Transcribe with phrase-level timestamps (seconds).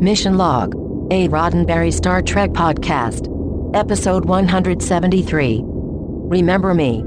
[0.00, 0.76] Mission Log,
[1.10, 3.26] a Roddenberry Star Trek podcast.
[3.74, 5.60] Episode 173.
[5.64, 7.02] Remember Me.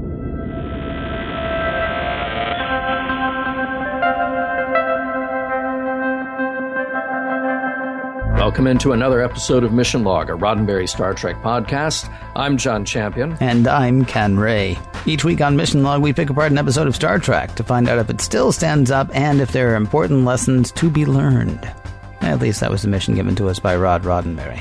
[8.36, 12.12] Welcome into another episode of Mission Log, a Roddenberry Star Trek podcast.
[12.36, 13.38] I'm John Champion.
[13.40, 14.76] And I'm Ken Ray.
[15.06, 17.88] Each week on Mission Log, we pick apart an episode of Star Trek to find
[17.88, 21.72] out if it still stands up and if there are important lessons to be learned.
[22.22, 24.58] At least that was the mission given to us by Rod Roddenberry.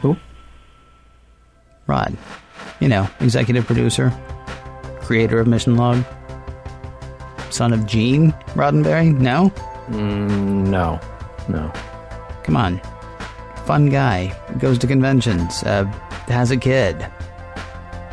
[0.00, 0.16] Who?
[1.86, 2.16] Rod.
[2.80, 4.12] You know, executive producer,
[5.00, 6.04] creator of Mission Log,
[7.50, 9.16] son of Gene Roddenberry?
[9.16, 9.52] No?
[9.88, 11.00] No,
[11.48, 11.72] no.
[12.44, 12.80] Come on.
[13.66, 14.34] Fun guy.
[14.58, 15.62] Goes to conventions.
[15.62, 15.84] Uh,
[16.28, 17.06] has a kid.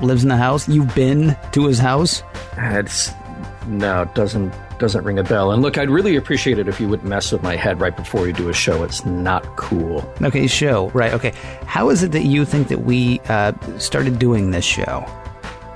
[0.02, 0.68] Lives in the house.
[0.68, 2.24] You've been to his house?
[2.58, 3.12] It's
[3.68, 5.52] no, it doesn't doesn't ring a bell.
[5.52, 8.28] And look, I'd really appreciate it if you wouldn't mess with my head right before
[8.28, 8.84] you do a show.
[8.84, 10.08] It's not cool.
[10.22, 10.90] Okay, show.
[10.90, 11.32] Right, okay.
[11.66, 15.06] How is it that you think that we uh, started doing this show?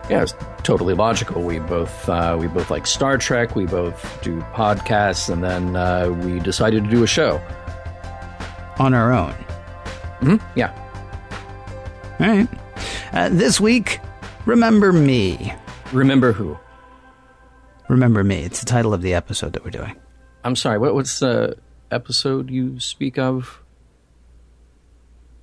[0.09, 0.33] Yeah, it's
[0.63, 1.43] totally logical.
[1.43, 3.55] We both uh, we both like Star Trek.
[3.55, 7.39] We both do podcasts, and then uh, we decided to do a show.
[8.79, 9.33] On our own.
[10.21, 10.73] hmm Yeah.
[12.19, 12.47] All right.
[13.13, 13.99] Uh, this week,
[14.45, 15.53] Remember Me.
[15.93, 16.57] Remember who?
[17.89, 18.43] Remember Me.
[18.43, 19.95] It's the title of the episode that we're doing.
[20.43, 20.77] I'm sorry.
[20.77, 21.57] What, what's the
[21.91, 23.61] episode you speak of?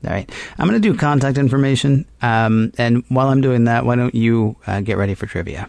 [0.05, 0.31] All right.
[0.59, 2.07] I'm going to do contact information.
[2.23, 5.69] Um, and while I'm doing that, why don't you uh, get ready for trivia?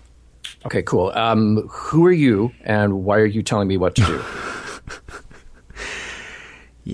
[0.65, 1.11] Okay, cool.
[1.15, 4.23] Um, who are you, and why are you telling me what to do?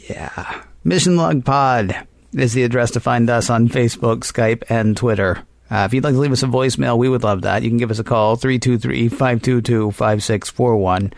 [0.09, 0.63] Yeah.
[0.83, 5.45] Mission Log Pod is the address to find us on Facebook, Skype, and Twitter.
[5.71, 7.63] Uh, if you'd like to leave us a voicemail, we would love that.
[7.63, 11.13] You can give us a call, 323 522 5641.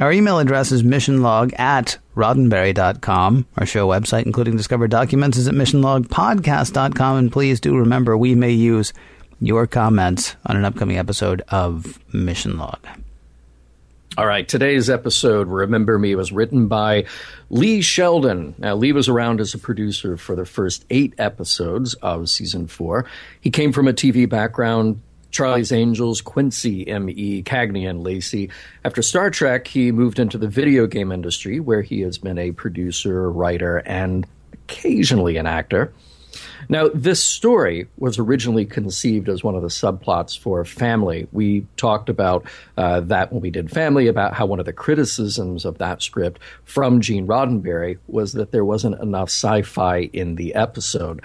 [0.00, 3.46] Our email address is missionlog at roddenberry.com.
[3.56, 7.18] Our show website, including Discover Documents, is at missionlogpodcast.com.
[7.18, 8.92] And please do remember, we may use
[9.40, 12.86] your comments on an upcoming episode of Mission Log.
[14.18, 17.06] All right, today's episode, Remember Me, was written by
[17.48, 18.54] Lee Sheldon.
[18.58, 23.06] Now, Lee was around as a producer for the first eight episodes of season four.
[23.40, 25.00] He came from a TV background.
[25.30, 28.50] Charlie's Angels, Quincy, M.E., Cagney, and Lacey.
[28.84, 32.52] After Star Trek, he moved into the video game industry, where he has been a
[32.52, 35.90] producer, writer, and occasionally an actor.
[36.72, 41.28] Now, this story was originally conceived as one of the subplots for Family.
[41.30, 42.46] We talked about
[42.78, 46.40] uh, that when we did Family, about how one of the criticisms of that script
[46.64, 51.20] from Gene Roddenberry was that there wasn't enough sci fi in the episode.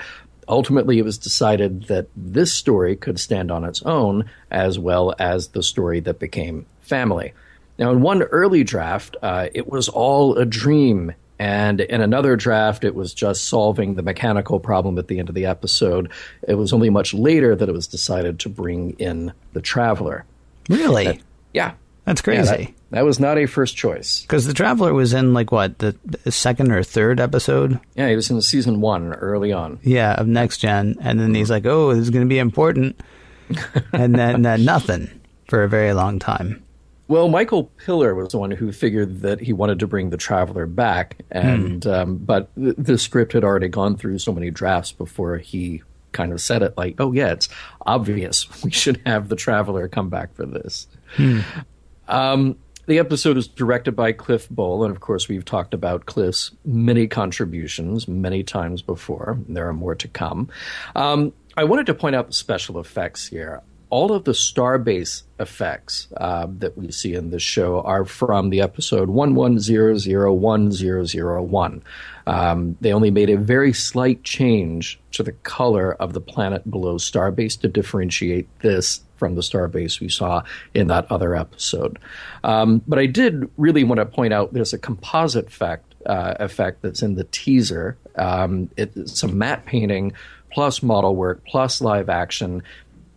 [0.50, 5.48] Ultimately, it was decided that this story could stand on its own, as well as
[5.48, 7.32] the story that became Family.
[7.80, 12.84] Now, in one early draft, uh, it was all a dream and in another draft,
[12.84, 16.12] it was just solving the mechanical problem at the end of the episode.
[16.48, 20.26] It was only much later that it was decided to bring in the Traveler.
[20.70, 21.06] Really?
[21.06, 21.20] That-
[21.54, 21.72] yeah.
[22.06, 22.66] That's Yeah, crazy.
[22.90, 24.22] that, that was not a first choice.
[24.22, 27.82] Because the Traveler was in, like, what, the, the second or third episode?
[27.96, 29.80] Yeah, he was in season one early on.
[29.84, 30.96] Yeah, of Next Gen.
[31.02, 32.98] And then he's like, oh, this is going to be important.
[33.94, 35.10] and then uh, nothing
[35.50, 36.64] for a very long time.
[37.08, 40.66] Well, Michael Piller was the one who figured that he wanted to bring the Traveler
[40.66, 45.38] back, and um, but th- the script had already gone through so many drafts before
[45.38, 46.76] he kind of said it.
[46.78, 47.48] Like, oh yeah, it's
[47.86, 50.88] obvious we should have the Traveler come back for this.
[52.10, 52.58] Um,
[52.88, 57.08] the episode is directed by Cliff Bole, and of course, we've talked about Cliff's many
[57.08, 59.38] contributions many times before.
[59.48, 60.50] There are more to come.
[60.96, 63.62] Um, I wanted to point out the special effects here.
[63.90, 68.60] All of the Starbase effects uh, that we see in this show are from the
[68.62, 71.82] episode 11001001.
[72.26, 76.98] Um, they only made a very slight change to the color of the planet below
[76.98, 80.44] Starbase to differentiate this from the starbase we saw
[80.74, 82.00] in that other episode.
[82.44, 86.82] Um, but I did really want to point out there's a composite effect uh, effect
[86.82, 87.98] that's in the teaser.
[88.16, 90.14] Um, it's some matte painting
[90.52, 92.64] plus model work plus live action.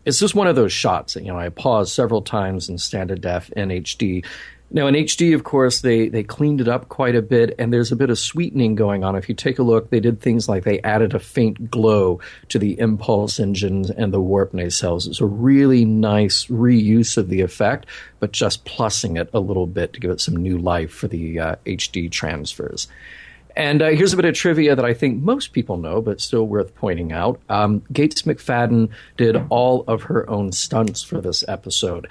[0.05, 3.21] It's just one of those shots that you know I paused several times in standard
[3.21, 4.25] def in HD
[4.73, 7.91] Now in HD, of course, they they cleaned it up quite a bit, and there's
[7.91, 9.17] a bit of sweetening going on.
[9.17, 12.21] If you take a look, they did things like they added a faint glow
[12.51, 15.09] to the impulse engines and the warp nacelles.
[15.09, 17.87] It's a really nice reuse of the effect,
[18.21, 21.41] but just plussing it a little bit to give it some new life for the
[21.41, 22.87] uh, HD transfers.
[23.61, 26.47] And uh, here's a bit of trivia that I think most people know, but still
[26.47, 27.43] worth pointing out.
[27.51, 32.09] Um, Gates McFadden did all of her own stunts for this episode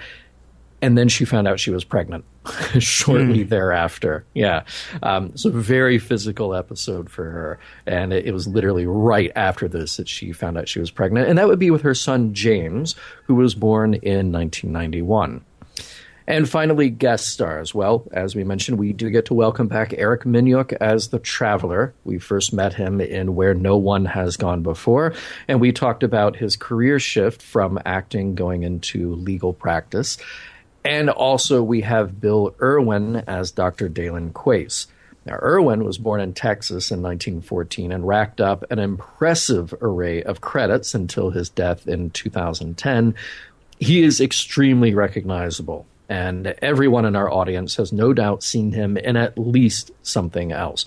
[0.82, 2.24] and then she found out she was pregnant
[2.78, 3.48] shortly mm.
[3.48, 4.24] thereafter.
[4.34, 4.62] Yeah,
[5.02, 9.68] um, it's a very physical episode for her, and it, it, was literally right after
[9.68, 12.32] this that she found out she was pregnant, and that would be with her son
[12.32, 12.94] James,
[13.24, 15.44] who was born in 1991.
[16.30, 17.74] And finally, guest stars.
[17.74, 21.92] Well, as we mentioned, we do get to welcome back Eric Menyuk as the Traveler.
[22.04, 25.12] We first met him in Where No One Has Gone Before,
[25.48, 30.18] and we talked about his career shift from acting going into legal practice.
[30.84, 33.88] And also, we have Bill Erwin as Dr.
[33.88, 34.86] Dalen Quace.
[35.26, 40.40] Now, Erwin was born in Texas in 1914 and racked up an impressive array of
[40.40, 43.16] credits until his death in 2010.
[43.80, 49.16] He is extremely recognizable, and everyone in our audience has no doubt seen him in
[49.16, 50.84] at least something else.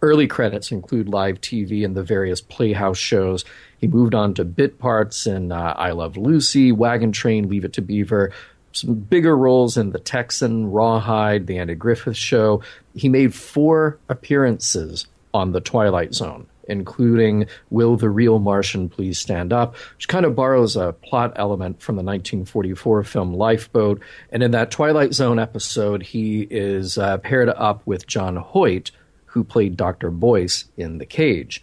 [0.00, 3.44] Early credits include live TV and the various Playhouse shows.
[3.78, 7.72] He moved on to bit parts in uh, I Love Lucy, Wagon Train, Leave It
[7.74, 8.32] to Beaver,
[8.72, 12.62] some bigger roles in The Texan, Rawhide, The Andy Griffith Show.
[12.94, 19.52] He made four appearances on The Twilight Zone, including Will the Real Martian Please Stand
[19.52, 24.00] Up, which kind of borrows a plot element from the 1944 film Lifeboat.
[24.30, 28.90] And in that Twilight Zone episode, he is uh, paired up with John Hoyt,
[29.26, 30.10] who played Dr.
[30.10, 31.62] Boyce in The Cage.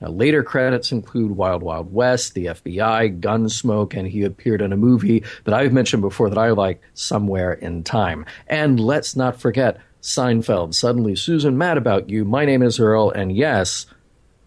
[0.00, 4.76] Now, later credits include Wild Wild West, The FBI, Gunsmoke, and he appeared in a
[4.76, 8.24] movie that I've mentioned before that I like, Somewhere in Time.
[8.46, 10.74] And let's not forget Seinfeld.
[10.74, 12.24] Suddenly, Susan, mad about you.
[12.24, 13.86] My name is Earl, and yes,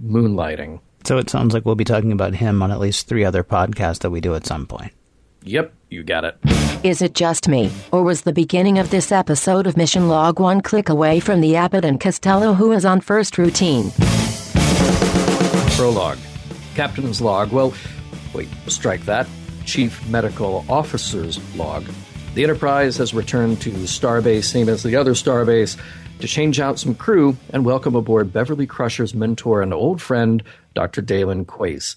[0.01, 0.80] moonlighting.
[1.03, 4.00] So it sounds like we'll be talking about him on at least three other podcasts
[4.00, 4.94] that we do at some point.
[5.44, 6.38] Yep, you got it.
[6.83, 10.62] Is it just me, or was the beginning of this episode of Mission Log one
[10.62, 13.92] click away from the Abbott and Costello who is on first routine?
[15.75, 16.19] Prologue.
[16.75, 17.51] Captain's log.
[17.51, 17.74] Well,
[18.33, 19.27] wait, strike that.
[19.65, 21.86] Chief Medical Officer's log.
[22.33, 25.77] The Enterprise has returned to Starbase, same as the other Starbase,
[26.21, 30.44] to change out some crew and welcome aboard Beverly Crusher's mentor and old friend,
[30.75, 31.01] Dr.
[31.01, 31.95] Dalen Quace.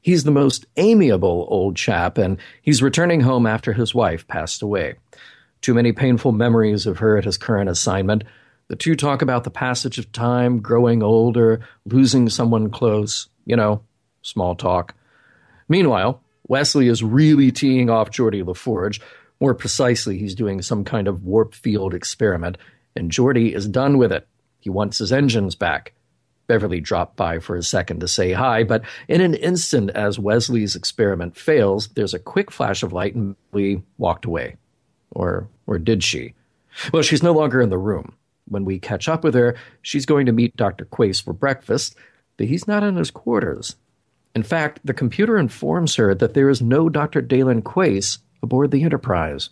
[0.00, 4.94] He's the most amiable old chap, and he's returning home after his wife passed away.
[5.60, 8.24] Too many painful memories of her at his current assignment,
[8.68, 13.82] the two talk about the passage of time, growing older, losing someone close, you know,
[14.22, 14.94] small talk.
[15.68, 19.00] Meanwhile, Wesley is really teeing off Geordi LaForge.
[19.40, 22.56] More precisely, he's doing some kind of warp field experiment,
[22.98, 24.26] and Geordi is done with it.
[24.60, 25.92] He wants his engines back.
[26.46, 30.74] Beverly dropped by for a second to say hi, but in an instant, as Wesley's
[30.74, 34.56] experiment fails, there's a quick flash of light and we walked away.
[35.10, 36.34] Or, or did she?
[36.92, 38.14] Well, she's no longer in the room.
[38.46, 40.86] When we catch up with her, she's going to meet Dr.
[40.86, 41.94] Quace for breakfast,
[42.36, 43.76] but he's not in his quarters.
[44.34, 47.20] In fact, the computer informs her that there is no Dr.
[47.20, 49.50] Dalen Quace aboard the Enterprise.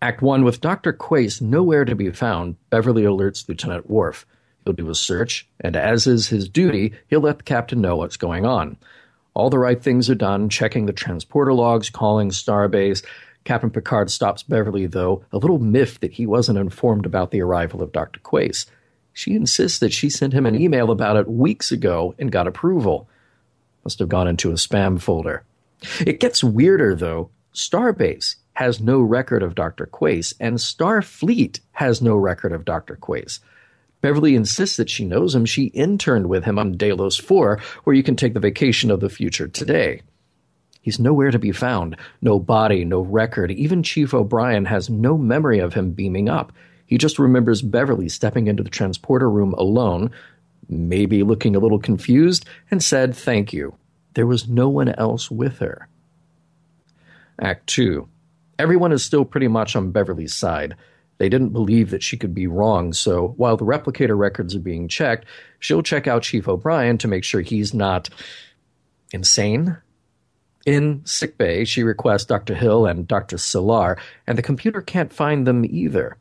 [0.00, 0.92] Act 1 With Dr.
[0.92, 4.26] Quace nowhere to be found, Beverly alerts Lieutenant Worf.
[4.64, 8.16] He'll do a search, and as is his duty, he'll let the captain know what's
[8.16, 8.76] going on.
[9.34, 13.04] All the right things are done, checking the transporter logs, calling Starbase,
[13.42, 17.82] Captain Picard stops Beverly, though, a little miffed that he wasn't informed about the arrival
[17.82, 18.20] of Dr.
[18.20, 18.66] Quace.
[19.12, 23.08] She insists that she sent him an email about it weeks ago and got approval.
[23.82, 25.44] Must have gone into a spam folder.
[26.06, 27.30] It gets weirder, though.
[27.54, 29.86] Starbase has no record of Dr.
[29.86, 32.96] Quace, and Starfleet has no record of Dr.
[32.96, 33.38] Quace.
[34.00, 35.44] Beverly insists that she knows him.
[35.44, 39.08] She interned with him on Delos 4, where you can take the vacation of the
[39.08, 40.02] future today.
[40.80, 41.94] He's nowhere to be found.
[42.20, 43.52] No body, no record.
[43.52, 46.52] Even Chief O'Brien has no memory of him beaming up.
[46.84, 50.10] He just remembers Beverly stepping into the transporter room alone,
[50.68, 53.76] maybe looking a little confused, and said thank you.
[54.14, 55.86] There was no one else with her.
[57.40, 58.08] Act 2.
[58.58, 60.76] Everyone is still pretty much on Beverly's side.
[61.18, 64.88] They didn't believe that she could be wrong, so while the replicator records are being
[64.88, 65.26] checked,
[65.58, 68.08] she'll check out Chief O'Brien to make sure he's not
[69.12, 69.78] insane
[70.68, 72.54] in sickbay, she requests Dr.
[72.54, 73.38] Hill and Dr.
[73.38, 76.18] Selar, and the computer can't find them either.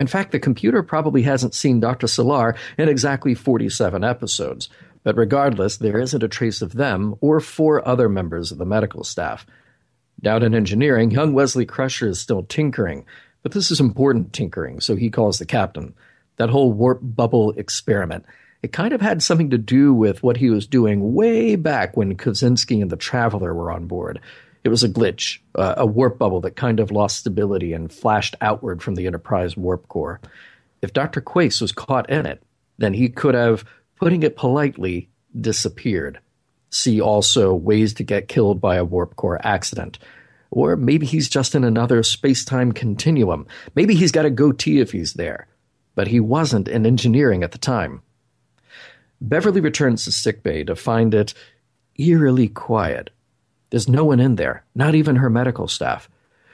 [0.00, 2.06] In fact, the computer probably hasn't seen Dr.
[2.06, 4.70] Selar in exactly 47 episodes,
[5.04, 9.04] but regardless, there isn't a trace of them or four other members of the medical
[9.04, 9.44] staff.
[10.20, 13.04] Down in engineering, young Wesley Crusher is still tinkering.
[13.42, 15.94] But this is important tinkering, so he calls the captain.
[16.36, 18.24] That whole warp bubble experiment,
[18.62, 22.16] it kind of had something to do with what he was doing way back when
[22.16, 24.20] Kosinski and the Traveler were on board.
[24.64, 28.36] It was a glitch, uh, a warp bubble that kind of lost stability and flashed
[28.40, 30.20] outward from the Enterprise warp core.
[30.80, 31.20] If Dr.
[31.20, 32.42] Quace was caught in it,
[32.78, 33.64] then he could have,
[33.96, 36.20] putting it politely, disappeared.
[36.72, 39.98] See also ways to get killed by a warp core accident.
[40.50, 43.46] Or maybe he's just in another space time continuum.
[43.74, 45.46] Maybe he's got a goatee if he's there.
[45.94, 48.02] But he wasn't in engineering at the time.
[49.20, 51.34] Beverly returns to sickbay to find it
[51.96, 53.10] eerily quiet.
[53.70, 56.08] There's no one in there, not even her medical staff.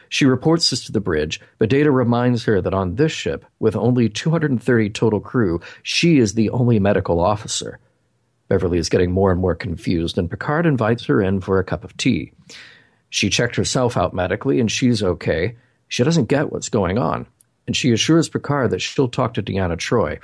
[0.08, 3.76] She reports this to the bridge, but Data reminds her that on this ship, with
[3.76, 7.78] only 230 total crew, she is the only medical officer.
[8.48, 11.84] Beverly is getting more and more confused, and Picard invites her in for a cup
[11.84, 12.32] of tea.
[13.10, 15.56] She checked herself out medically, and she's okay.
[15.88, 17.26] She doesn't get what's going on,
[17.66, 20.18] and she assures Picard that she'll talk to Deanna Troi.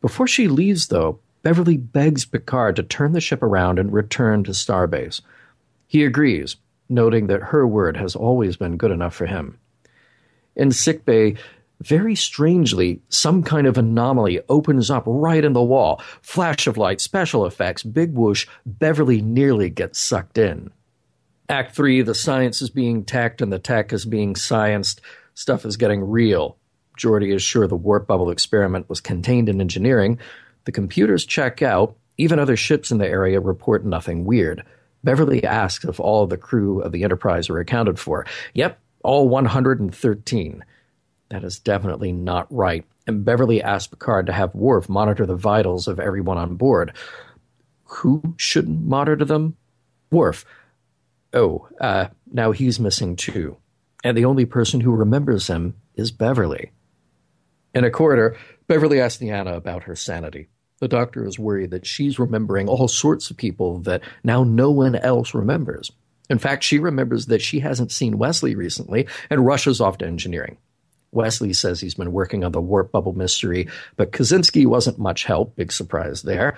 [0.00, 4.52] Before she leaves, though, Beverly begs Picard to turn the ship around and return to
[4.52, 5.20] Starbase.
[5.86, 6.56] He agrees,
[6.88, 9.58] noting that her word has always been good enough for him.
[10.56, 11.36] In sickbay,
[11.86, 16.02] very strangely, some kind of anomaly opens up right in the wall.
[16.22, 20.70] Flash of light, special effects, big whoosh, Beverly nearly gets sucked in.
[21.48, 25.00] Act 3, the science is being tacked and the tech is being scienced.
[25.34, 26.56] Stuff is getting real.
[26.98, 30.18] Geordi is sure the warp bubble experiment was contained in engineering.
[30.64, 31.96] The computers check out.
[32.16, 34.62] Even other ships in the area report nothing weird.
[35.02, 38.24] Beverly asks if all the crew of the Enterprise are accounted for.
[38.54, 40.64] Yep, all 113.
[41.34, 42.84] That is definitely not right.
[43.08, 46.92] And Beverly asked Picard to have Worf monitor the vitals of everyone on board.
[47.86, 49.56] Who should monitor them?
[50.12, 50.44] Worf.
[51.32, 53.56] Oh, uh, now he's missing too.
[54.04, 56.70] And the only person who remembers him is Beverly.
[57.74, 58.36] In a corridor,
[58.68, 60.46] Beverly asks Deanna about her sanity.
[60.78, 64.94] The doctor is worried that she's remembering all sorts of people that now no one
[64.94, 65.90] else remembers.
[66.30, 70.58] In fact, she remembers that she hasn't seen Wesley recently and rushes off to engineering.
[71.14, 75.56] Wesley says he's been working on the warp bubble mystery, but Kosinski wasn't much help.
[75.56, 76.56] Big surprise there.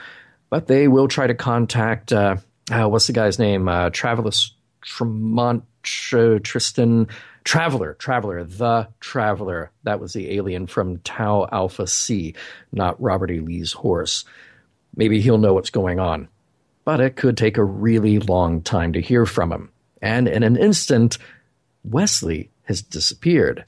[0.51, 2.37] But they will try to contact, uh,
[2.71, 3.69] uh, what's the guy's name?
[3.69, 7.09] Uh, Travelus Tremont, Tristan
[7.45, 9.71] Traveler, Traveler, the Traveler.
[9.85, 12.35] That was the alien from Tau Alpha C,
[12.73, 13.41] not Robert E.
[13.41, 14.25] Lee's horse.
[14.97, 16.29] Maybe he'll know what's going on.
[16.85, 19.71] But it could take a really long time to hear from him.
[20.01, 21.19] And in an instant,
[21.85, 23.65] Wesley has disappeared.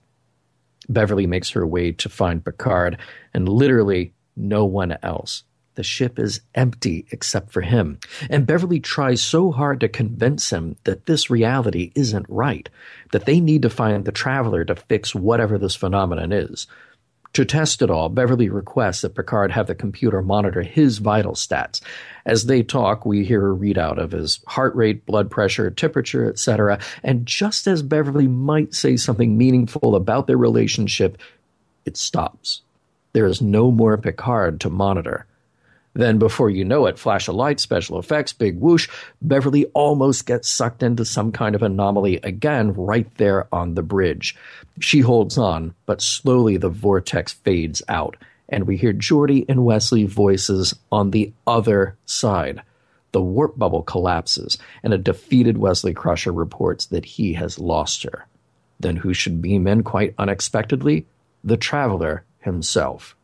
[0.88, 2.98] Beverly makes her way to find Picard,
[3.34, 5.44] and literally no one else.
[5.74, 8.00] The ship is empty except for him.
[8.28, 12.68] And Beverly tries so hard to convince him that this reality isn't right,
[13.12, 16.66] that they need to find the traveler to fix whatever this phenomenon is.
[17.34, 21.80] To test it all, Beverly requests that Picard have the computer monitor his vital stats.
[22.26, 26.80] As they talk, we hear a readout of his heart rate, blood pressure, temperature, etc.
[27.04, 31.18] And just as Beverly might say something meaningful about their relationship,
[31.84, 32.62] it stops.
[33.12, 35.26] There is no more Picard to monitor.
[35.98, 38.88] Then, before you know it, flash of light, special effects, big whoosh,
[39.20, 44.36] Beverly almost gets sucked into some kind of anomaly again right there on the bridge.
[44.78, 48.16] She holds on, but slowly the vortex fades out,
[48.48, 52.62] and we hear Geordi and Wesley voices on the other side.
[53.10, 58.28] The warp bubble collapses, and a defeated Wesley Crusher reports that he has lost her.
[58.78, 61.06] Then who should beam in quite unexpectedly?
[61.42, 63.16] The Traveler himself.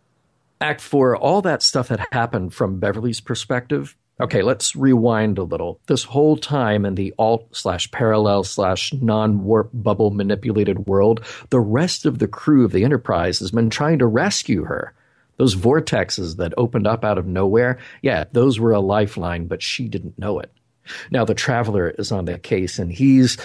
[0.61, 3.97] Act four, all that stuff had happened from Beverly's perspective.
[4.21, 5.81] Okay, let's rewind a little.
[5.89, 11.59] This whole time in the alt slash parallel slash non warp bubble manipulated world, the
[11.59, 14.95] rest of the crew of the Enterprise has been trying to rescue her.
[15.37, 19.89] Those vortexes that opened up out of nowhere, yeah, those were a lifeline, but she
[19.89, 20.53] didn't know it.
[21.11, 23.37] Now the Traveler is on the case and he's,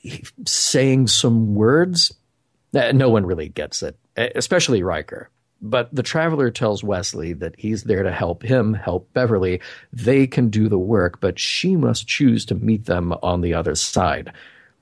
[0.00, 2.14] he's saying some words.
[2.72, 5.28] Eh, no one really gets it, especially Riker.
[5.64, 9.60] But the traveler tells Wesley that he's there to help him help Beverly.
[9.92, 13.76] They can do the work, but she must choose to meet them on the other
[13.76, 14.32] side.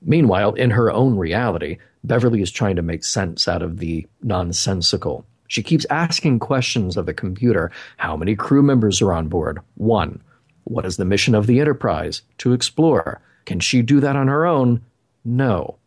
[0.01, 5.23] Meanwhile, in her own reality, Beverly is trying to make sense out of the nonsensical.
[5.47, 7.71] She keeps asking questions of the computer.
[7.97, 9.59] How many crew members are on board?
[9.75, 10.23] One.
[10.63, 12.23] What is the mission of the Enterprise?
[12.39, 13.21] To explore.
[13.45, 14.81] Can she do that on her own?
[15.23, 15.77] No.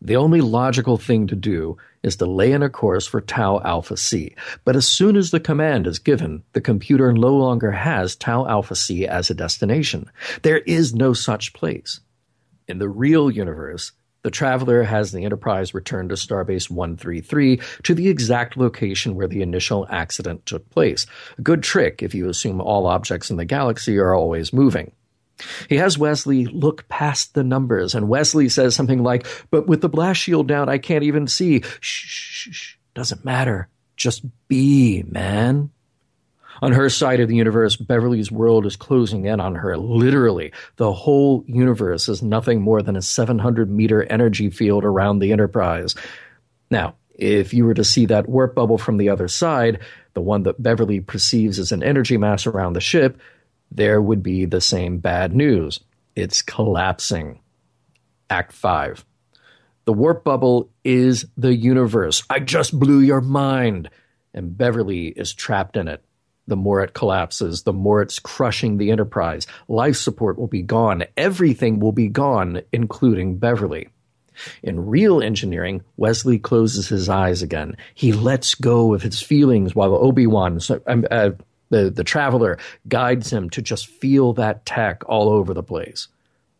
[0.00, 3.96] The only logical thing to do is to lay in a course for Tau Alpha
[3.96, 4.34] C.
[4.64, 8.74] But as soon as the command is given, the computer no longer has Tau Alpha
[8.74, 10.10] C as a destination.
[10.42, 12.00] There is no such place.
[12.66, 18.08] In the real universe, the Traveler has the Enterprise return to Starbase 133 to the
[18.08, 21.06] exact location where the initial accident took place.
[21.38, 24.92] A good trick if you assume all objects in the galaxy are always moving.
[25.68, 29.88] He has Wesley look past the numbers, and Wesley says something like, But with the
[29.88, 31.62] blast shield down, I can't even see.
[31.80, 32.74] Shh, shh, shh.
[32.94, 33.68] Doesn't matter.
[33.96, 35.70] Just be, man.
[36.60, 39.76] On her side of the universe, Beverly's world is closing in on her.
[39.76, 45.32] Literally, the whole universe is nothing more than a 700 meter energy field around the
[45.32, 45.94] Enterprise.
[46.70, 49.80] Now, if you were to see that warp bubble from the other side,
[50.14, 53.20] the one that Beverly perceives as an energy mass around the ship,
[53.70, 55.80] there would be the same bad news.
[56.16, 57.40] It's collapsing.
[58.30, 59.04] Act 5.
[59.84, 62.22] The warp bubble is the universe.
[62.28, 63.88] I just blew your mind.
[64.34, 66.04] And Beverly is trapped in it.
[66.46, 69.46] The more it collapses, the more it's crushing the enterprise.
[69.68, 71.04] Life support will be gone.
[71.16, 73.88] Everything will be gone, including Beverly.
[74.62, 77.76] In real engineering, Wesley closes his eyes again.
[77.94, 80.58] He lets go of his feelings while Obi-Wan,
[81.10, 81.30] uh,
[81.70, 82.58] the, the traveler,
[82.88, 86.08] guides him to just feel that tech all over the place.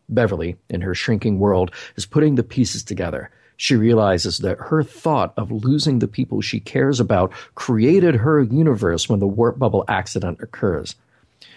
[0.07, 3.29] Beverly, in her shrinking world, is putting the pieces together.
[3.57, 9.09] She realizes that her thought of losing the people she cares about created her universe
[9.09, 10.95] when the warp bubble accident occurs.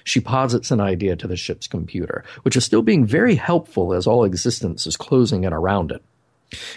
[0.04, 4.06] She posits an idea to the ship's computer, which is still being very helpful as
[4.06, 6.02] all existence is closing in around it.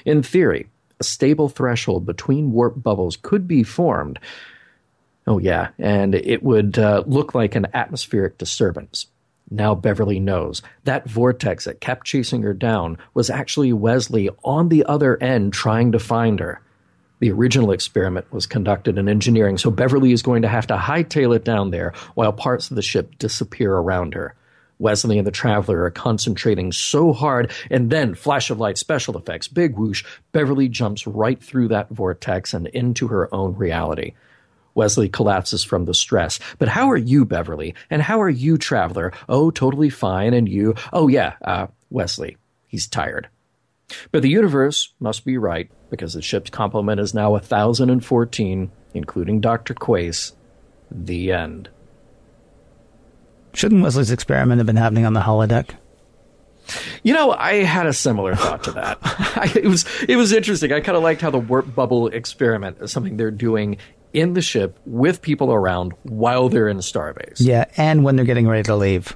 [0.06, 0.68] In theory,
[1.00, 4.20] a stable threshold between warp bubbles could be formed.
[5.28, 9.08] Oh, yeah, and it would uh, look like an atmospheric disturbance.
[9.50, 14.84] Now Beverly knows that vortex that kept chasing her down was actually Wesley on the
[14.86, 16.62] other end trying to find her.
[17.20, 21.36] The original experiment was conducted in engineering, so Beverly is going to have to hightail
[21.36, 24.36] it down there while parts of the ship disappear around her.
[24.80, 29.48] Wesley and the Traveler are concentrating so hard, and then flash of light special effects,
[29.48, 30.04] big whoosh,
[30.34, 34.14] Beverly jumps right through that vortex and into her own reality.
[34.76, 36.40] Wesley collapses from the stress.
[36.60, 37.74] But how are you, Beverly?
[37.90, 39.14] And how are you, Traveler?
[39.28, 40.34] Oh, totally fine.
[40.34, 40.76] And you?
[40.94, 42.38] Oh, yeah, uh, Wesley.
[42.68, 43.30] He's tired.
[44.12, 49.74] But the universe must be right because the ship's complement is now 1,014, including Dr.
[49.74, 50.34] Quace.
[50.92, 51.70] The end.
[53.54, 55.72] Shouldn't Wesley's experiment have been happening on the holodeck?
[57.04, 58.98] You know, I had a similar thought to that.
[59.04, 60.72] I, it was it was interesting.
[60.72, 63.78] I kind of liked how the warp bubble experiment is something they're doing
[64.16, 67.36] in the ship with people around while they're in Starbase.
[67.40, 69.16] Yeah, and when they're getting ready to leave.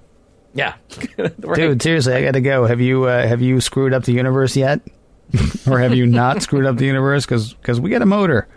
[0.53, 0.75] Yeah,
[1.17, 1.55] right.
[1.55, 1.81] dude.
[1.81, 2.65] Seriously, I got to go.
[2.65, 4.81] Have you uh, have you screwed up the universe yet,
[5.67, 7.25] or have you not screwed up the universe?
[7.25, 8.47] Because because we got a motor.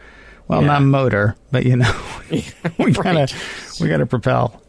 [0.49, 0.67] Well, yeah.
[0.67, 1.95] not motor, but you know,
[2.31, 3.33] we gotta
[3.81, 4.62] we gotta propel.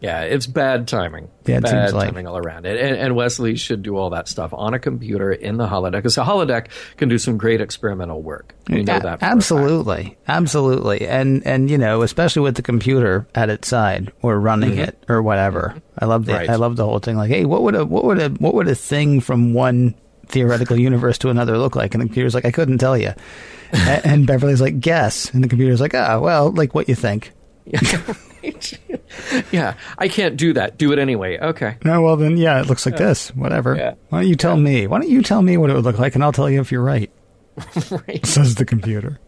[0.00, 1.28] Yeah, it's bad timing.
[1.44, 2.08] Yeah, it bad seems like.
[2.08, 2.64] timing all around.
[2.64, 6.14] And, and, Wesley should do all that stuff on a computer in the holodeck because
[6.14, 8.54] the holodeck can do some great experimental work.
[8.68, 9.22] We know that.
[9.22, 14.72] absolutely, absolutely, and and you know, especially with the computer at its side or running
[14.72, 14.80] mm-hmm.
[14.80, 15.74] it or whatever.
[15.98, 16.48] I love the right.
[16.48, 17.16] I love the whole thing.
[17.16, 19.94] Like, hey, what would a what would a what would a thing from one
[20.28, 21.94] theoretical universe to another look like?
[21.94, 23.12] And the computer's like, I couldn't tell you.
[23.72, 27.32] and, and Beverly's like, guess, and the computer's like, ah, well, like what you think.
[29.52, 30.78] yeah, I can't do that.
[30.78, 31.38] Do it anyway.
[31.38, 31.76] Okay.
[31.84, 33.34] No, well then, yeah, it looks like this.
[33.34, 33.76] Whatever.
[33.76, 33.94] Yeah.
[34.08, 34.62] Why don't you tell yeah.
[34.62, 34.86] me?
[34.86, 36.72] Why don't you tell me what it would look like, and I'll tell you if
[36.72, 37.10] you're right.
[37.90, 38.24] right.
[38.24, 39.18] Says the computer.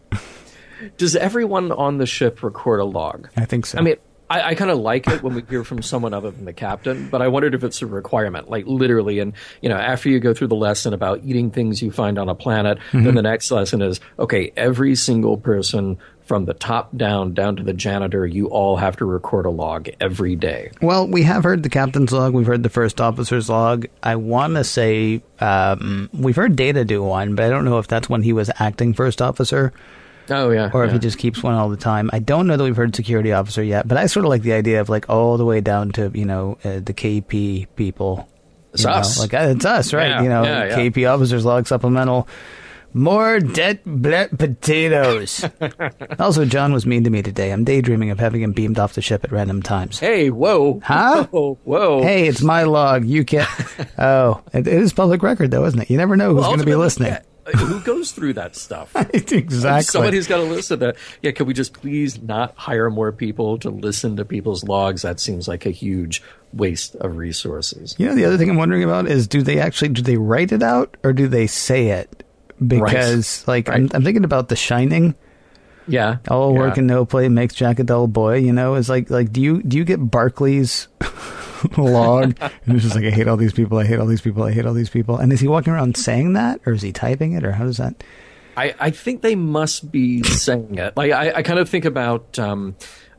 [0.97, 3.29] Does everyone on the ship record a log?
[3.37, 3.77] I think so.
[3.77, 3.95] I mean,
[4.29, 7.09] I, I kind of like it when we hear from someone other than the captain,
[7.09, 9.19] but I wondered if it's a requirement, like literally.
[9.19, 12.29] And you know, after you go through the lesson about eating things you find on
[12.29, 13.03] a planet, mm-hmm.
[13.03, 14.51] then the next lesson is okay.
[14.55, 19.05] Every single person from the top down down to the janitor, you all have to
[19.05, 20.71] record a log every day.
[20.81, 22.33] Well, we have heard the captain's log.
[22.33, 23.87] We've heard the first officer's log.
[24.01, 27.87] I want to say um, we've heard Data do one, but I don't know if
[27.87, 29.73] that's when he was acting first officer.
[30.29, 32.09] Oh yeah, or if he just keeps one all the time.
[32.13, 34.53] I don't know that we've heard security officer yet, but I sort of like the
[34.53, 38.29] idea of like all the way down to you know uh, the KP people.
[38.73, 39.23] It's us, know?
[39.23, 40.09] like uh, it's us, right?
[40.09, 40.77] Yeah, you know, yeah.
[40.77, 42.27] KP officers log supplemental.
[42.95, 45.43] More dead blet potatoes.
[46.19, 47.51] also, John was mean to me today.
[47.51, 49.97] I'm daydreaming of having him beamed off the ship at random times.
[49.97, 50.79] Hey, whoa.
[50.83, 51.27] Huh?
[51.31, 52.03] Whoa, whoa.
[52.03, 53.05] Hey, it's my log.
[53.05, 53.49] You can't.
[53.97, 55.89] oh, it, it is public record, though, isn't it?
[55.89, 57.13] You never know who's well, going to be listening.
[57.13, 57.21] Yeah.
[57.45, 58.95] Uh, who goes through that stuff?
[59.13, 59.83] exactly.
[59.83, 60.95] Somebody's got to listen to that.
[61.21, 65.01] Yeah, can we just please not hire more people to listen to people's logs?
[65.01, 67.95] That seems like a huge waste of resources.
[67.97, 70.51] You know, the other thing I'm wondering about is do they actually do they write
[70.51, 72.23] it out or do they say it?
[72.67, 73.51] because right.
[73.51, 73.75] like right.
[73.75, 75.15] I'm, I'm, thinking about The Shining.
[75.87, 76.59] Yeah, all yeah.
[76.59, 78.37] work and no play makes Jack a dull boy.
[78.37, 80.87] You know, is like like do you do you get Barclays
[81.77, 83.77] log, and it's just like I hate all these people.
[83.77, 84.43] I hate all these people.
[84.43, 85.17] I hate all these people.
[85.17, 87.77] And is he walking around saying that, or is he typing it, or how does
[87.77, 88.03] that?
[88.55, 90.95] I, I think they must be saying it.
[90.95, 92.37] Like I, I kind of think about.
[92.39, 92.75] Um,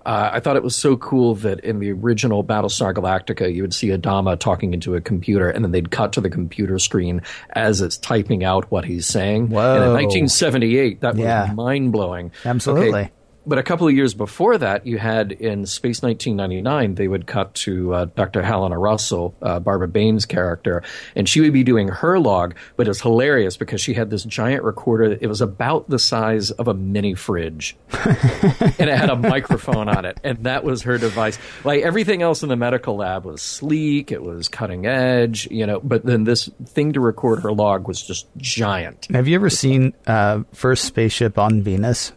[0.06, 3.72] uh, I thought it was so cool that in the original Battlestar Galactica, you would
[3.72, 7.22] see Adama talking into a computer, and then they'd cut to the computer screen
[7.54, 9.48] as it's typing out what he's saying.
[9.48, 9.76] Whoa.
[9.76, 11.46] And in 1978, that Yeah.
[11.48, 12.32] was mind blowing.
[12.44, 13.10] Absolutely.
[13.46, 17.52] But a couple of years before that, you had in Space 1999, they would cut
[17.54, 18.42] to uh, Dr.
[18.42, 20.82] Helena Russell, uh, Barbara Bain's character,
[21.14, 24.24] and she would be doing her log, but it was hilarious because she had this
[24.24, 25.10] giant recorder.
[25.10, 29.88] that- It was about the size of a mini fridge, and it had a microphone
[29.88, 31.38] on it, and that was her device.
[31.64, 35.80] Like everything else in the medical lab was sleek, it was cutting edge, you know,
[35.80, 39.06] but then this thing to record her log was just giant.
[39.10, 42.12] Have you ever seen uh, First Spaceship on Venus?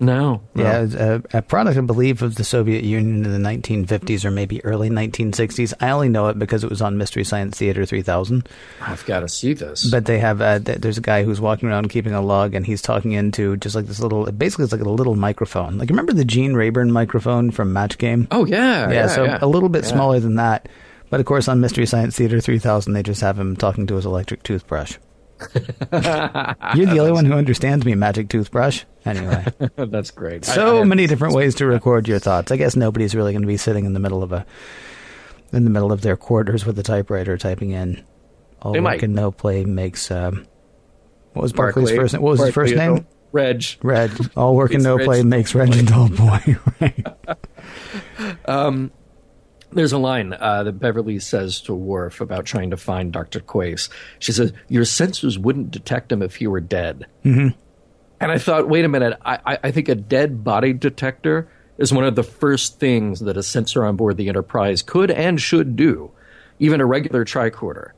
[0.00, 0.62] No, no.
[0.62, 0.86] Yeah,
[1.32, 4.90] a, a product, I believe, of the Soviet Union in the 1950s or maybe early
[4.90, 5.72] 1960s.
[5.80, 8.48] I only know it because it was on Mystery Science Theater 3000.
[8.80, 9.88] I've got to see this.
[9.88, 12.66] But they have, uh, th- there's a guy who's walking around keeping a log, and
[12.66, 15.78] he's talking into just like this little, basically, it's like a little microphone.
[15.78, 18.26] Like, remember the Gene Rayburn microphone from Match Game?
[18.30, 19.38] oh yeah, yeah, so yeah.
[19.40, 19.90] a little bit Yeah.
[19.92, 20.68] smaller than that.
[21.10, 24.06] But of course, on Mystery Science Theater 3000, they just have him talking to his
[24.06, 24.96] electric toothbrush.
[25.90, 28.84] You're the only one who understands me, Magic Toothbrush.
[29.04, 29.44] Anyway.
[29.76, 30.44] That's great.
[30.44, 32.50] So I- many different ways to record your thoughts.
[32.52, 34.46] I guess nobody's really going to be sitting in the middle of a
[35.52, 38.02] in the middle of their quarters with a typewriter typing in.
[38.62, 39.02] All They work might.
[39.02, 40.10] and no play makes.
[40.10, 40.46] Um,
[41.32, 42.22] what was Barclay's Barclay- first name?
[42.22, 43.06] What was his first name?
[43.32, 43.64] Reg.
[43.82, 44.12] Red.
[44.36, 45.54] All work and no Reg play makes.
[45.54, 46.56] Reg dull boy.
[46.80, 47.06] right.
[49.74, 53.40] There's a line uh, that Beverly says to Worf about trying to find Dr.
[53.40, 53.88] Quace.
[54.18, 57.06] She says, Your sensors wouldn't detect him if he were dead.
[57.24, 57.58] Mm-hmm.
[58.20, 61.92] And I thought, wait a minute, I, I, I think a dead body detector is
[61.92, 65.76] one of the first things that a sensor on board the Enterprise could and should
[65.76, 66.10] do,
[66.58, 67.90] even a regular tricorder.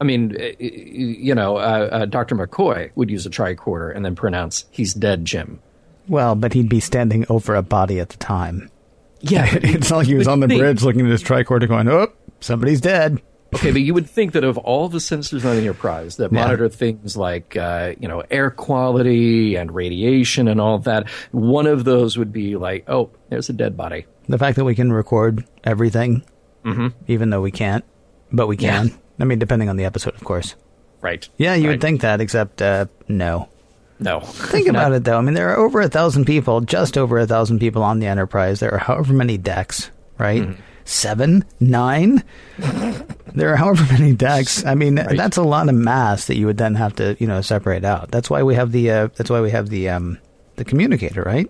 [0.00, 2.34] I mean, eh, eh, you know, uh, uh, Dr.
[2.34, 5.60] McCoy would use a tricorder and then pronounce, He's dead, Jim.
[6.08, 8.68] Well, but he'd be standing over a body at the time.
[9.22, 11.88] Yeah, it's not like he was on the think- bridge looking at his tricorder going,
[11.88, 12.08] oh,
[12.40, 13.22] somebody's dead.
[13.54, 16.40] Okay, but you would think that of all the sensors on the Enterprise that Yeah.
[16.44, 21.84] monitor things like uh, you know air quality and radiation and all that, one of
[21.84, 24.06] those would be like, oh, there's a dead body.
[24.28, 26.22] The fact that we can record everything,
[27.08, 27.84] even though we can't,
[28.32, 28.84] but we Yeah.
[28.84, 28.98] can.
[29.20, 30.54] I mean, depending on the episode, of course.
[31.02, 31.28] Right.
[31.36, 31.72] Yeah, you Right.
[31.74, 33.48] would think that, except uh, no.
[34.02, 34.20] No.
[34.20, 35.18] Think about it, though.
[35.18, 38.06] I mean, there are over a thousand people, just over a thousand people on the
[38.06, 38.60] Enterprise.
[38.60, 40.42] There are however many decks, right?
[40.42, 40.60] Mm-hmm.
[40.84, 42.24] Seven, nine.
[43.34, 44.64] there are however many decks.
[44.64, 45.16] I mean, Right.
[45.16, 48.10] that's a lot of mass that you would then have to, you know, separate out.
[48.10, 48.90] That's why we have the.
[48.90, 50.18] Uh, that's why we have the um,
[50.56, 51.48] the communicator, right?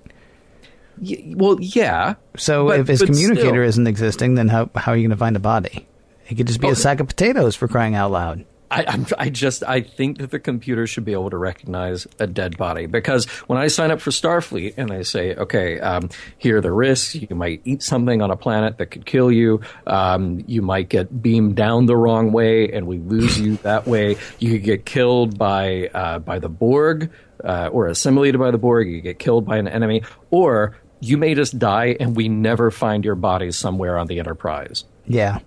[1.01, 2.15] Y- well, yeah.
[2.37, 3.63] So But- if his communicator still.
[3.63, 5.87] isn't existing, then how how are you going to find a body?
[6.29, 6.73] It could just be Oh.
[6.73, 8.45] a sack of potatoes for crying out loud.
[8.73, 12.27] I, I'm, I just I think that the computer should be able to recognize a
[12.27, 16.09] dead body because when I sign up for Starfleet and I say, okay, um,
[16.39, 17.15] here are the risks.
[17.15, 19.61] You might eat something on a planet that could kill you.
[19.87, 24.17] Um, you might get beamed down the wrong way and we lose you that way.
[24.39, 27.11] You could get killed by uh, by the Borg
[27.45, 28.89] uh, or assimilated by the Borg.
[28.89, 33.05] You get killed by an enemy, or you may just die and we never find
[33.05, 34.85] your body somewhere on the Enterprise.
[35.07, 35.41] Yeah.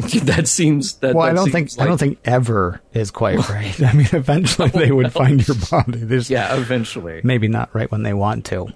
[0.24, 1.14] that seems that.
[1.14, 3.82] Well, I don't think seems I don't think ever is quite right.
[3.82, 5.98] I mean, eventually they would find your body.
[5.98, 7.20] There's Yeah, eventually.
[7.24, 8.68] maybe not right when they want to.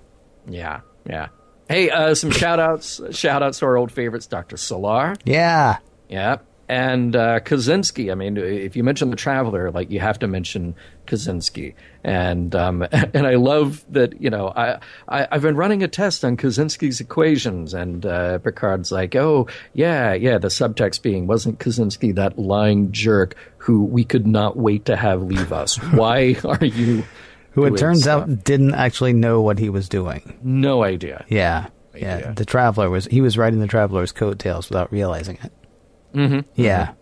[0.49, 1.29] Yeah, yeah.
[1.69, 3.01] Hey, uh, some shout outs.
[3.11, 4.57] Shout outs to our old favorites, Dr.
[4.57, 5.17] Selar.
[5.25, 5.79] Yeah.
[6.09, 6.39] Yeah.
[6.69, 8.11] And uh, Kosinski.
[8.13, 10.75] I mean, if you mention the Traveler, like you have to mention
[11.07, 11.75] Kosinski.
[12.05, 14.21] And um, and I love that.
[14.21, 18.93] You know, I, I I've been running a test on Kosinski's equations, and uh, Picard's
[18.93, 20.39] like, oh yeah, yeah.
[20.39, 25.23] The subtext being, wasn't Kaczynski that lying jerk who we could not wait to have
[25.23, 25.77] leave us?
[25.93, 27.05] Why are you?
[27.53, 28.23] Who it turns stuff?
[28.23, 30.39] out didn't actually know what he was doing.
[30.43, 31.25] no idea.
[31.29, 31.69] Yeah.
[31.95, 32.17] Yeah.
[32.17, 32.35] Idea.
[32.35, 35.53] The traveler was he was riding the traveler's coattails without realizing it.
[36.15, 36.41] Mm-hmm.
[36.57, 36.93] Yeah.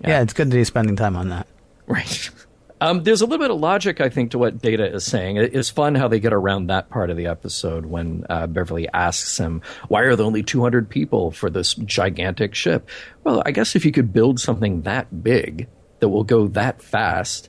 [0.00, 0.20] yeah.
[0.20, 1.46] it's good that he's spending time on that.
[1.86, 2.30] Right.
[2.80, 5.36] Um, there's a little bit of logic, I think, to what Data is saying.
[5.36, 9.38] It's fun how they get around that part of the episode when uh, Beverly asks
[9.38, 12.88] him, "Why are there only 200 people for this gigantic ship?"
[13.22, 15.68] Well, I guess if you could build something that big
[16.00, 17.48] that will go that fast,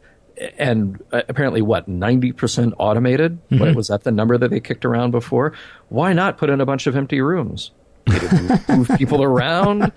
[0.58, 5.12] and uh, apparently what 90% automated, what, was that the number that they kicked around
[5.12, 5.54] before?
[5.90, 7.72] Why not put in a bunch of empty rooms?
[8.08, 9.92] Move, move people around.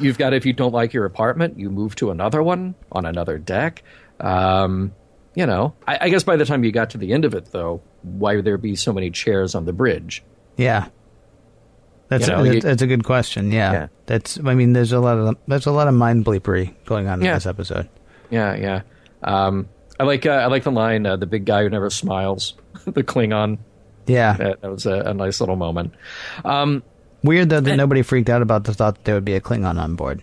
[0.00, 3.38] You've got if you don't like your apartment, you move to another one on another
[3.38, 3.82] deck.
[4.20, 4.94] Um,
[5.34, 7.46] you know, I, I guess by the time you got to the end of it,
[7.52, 10.22] though, why would there be so many chairs on the bridge?
[10.56, 10.88] Yeah.
[12.08, 13.50] That's You know, a, you- that's a good question.
[13.50, 13.72] Yeah.
[13.72, 13.86] Yeah.
[14.06, 14.38] that's.
[14.44, 17.24] I mean, there's a lot of there's a lot of mind bleepery going on in
[17.26, 17.34] Yeah.
[17.34, 17.88] this episode.
[18.30, 18.82] Yeah, yeah.
[19.22, 22.54] Um, I like uh, I like the line uh, the big guy who never smiles,
[22.84, 23.58] the Klingon.
[24.06, 25.94] Yeah, That, that was a, a nice little moment.
[27.22, 29.80] weird though that nobody freaked out about the thought that there would be a Klingon
[29.80, 30.22] on board.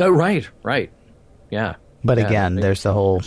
[0.00, 0.90] Oh, right, right.
[1.50, 1.74] Yeah.
[2.04, 3.22] But Yeah, again, there's the whole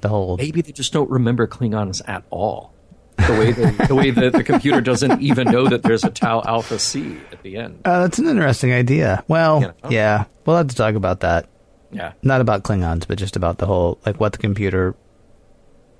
[0.00, 0.36] the whole.
[0.36, 2.72] Maybe they just don't remember Klingons at all.
[3.16, 6.42] The way the, the way that the computer doesn't even know that there's a Tau
[6.44, 7.80] Alpha C at the end.
[7.84, 9.24] Uh, that's an interesting idea.
[9.28, 9.90] Well, You know?
[9.90, 11.48] yeah, we'll have to talk about that.
[11.92, 12.12] Yeah.
[12.22, 14.96] Not about Klingons, but just about the whole like what the computer,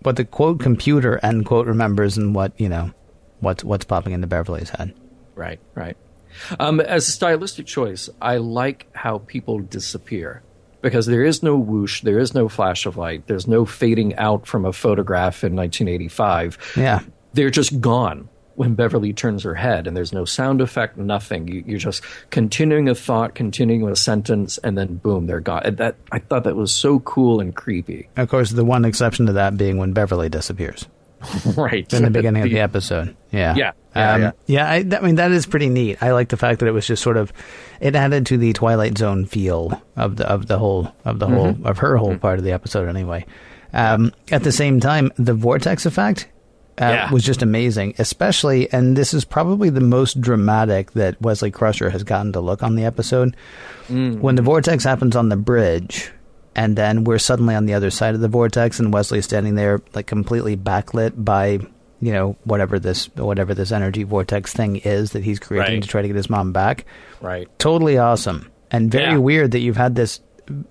[0.02, 2.90] what the quote computer end quote remembers, and what you know,
[3.38, 4.92] what's what's popping into Beverly's head.
[5.36, 5.96] Right, right.
[6.58, 10.42] Um, as a stylistic choice, I like how people disappear
[10.84, 14.46] because there is no whoosh, there is no flash of light, there's no fading out
[14.46, 16.58] from a photograph in 1985.
[16.76, 17.00] Yeah.
[17.32, 21.48] They're just gone when Beverly turns her head, and there's no sound effect, nothing.
[21.48, 25.62] You, you're just continuing a thought, continuing a sentence, and then boom, they're gone.
[25.64, 28.10] And That I thought that was so cool and creepy.
[28.16, 30.86] Of course, the one exception to that being when Beverly disappears
[31.56, 33.16] right in the beginning of the episode.
[33.30, 34.30] Yeah, Yeah, yeah, um, yeah.
[34.46, 34.70] yeah.
[34.70, 36.02] I, I mean, that is pretty neat.
[36.02, 37.32] I like the fact that it was just sort of
[37.80, 41.52] it added to the Twilight Zone feel of the of the whole of the whole
[41.52, 41.66] Mm-hmm.
[41.66, 42.88] of her whole part of the episode.
[42.88, 43.26] Anyway,
[43.72, 46.28] um, at the same time, the vortex effect.
[46.76, 47.12] Uh, Yeah.
[47.12, 52.02] was just amazing, especially, and this is probably the most dramatic that Wesley Crusher has
[52.02, 53.36] gotten to look on the episode.
[53.88, 54.18] Mm.
[54.18, 56.10] When the vortex happens on the bridge,
[56.56, 59.80] and then we're suddenly on the other side of the vortex, and Wesley's standing there,
[59.94, 61.58] like completely backlit by,
[62.00, 65.82] you know, whatever this whatever this energy vortex thing is that he's creating Right.
[65.82, 66.84] to try to get his mom back.
[67.20, 67.48] right.
[67.58, 69.18] Totally awesome, and very Yeah.
[69.18, 70.20] weird that you've had this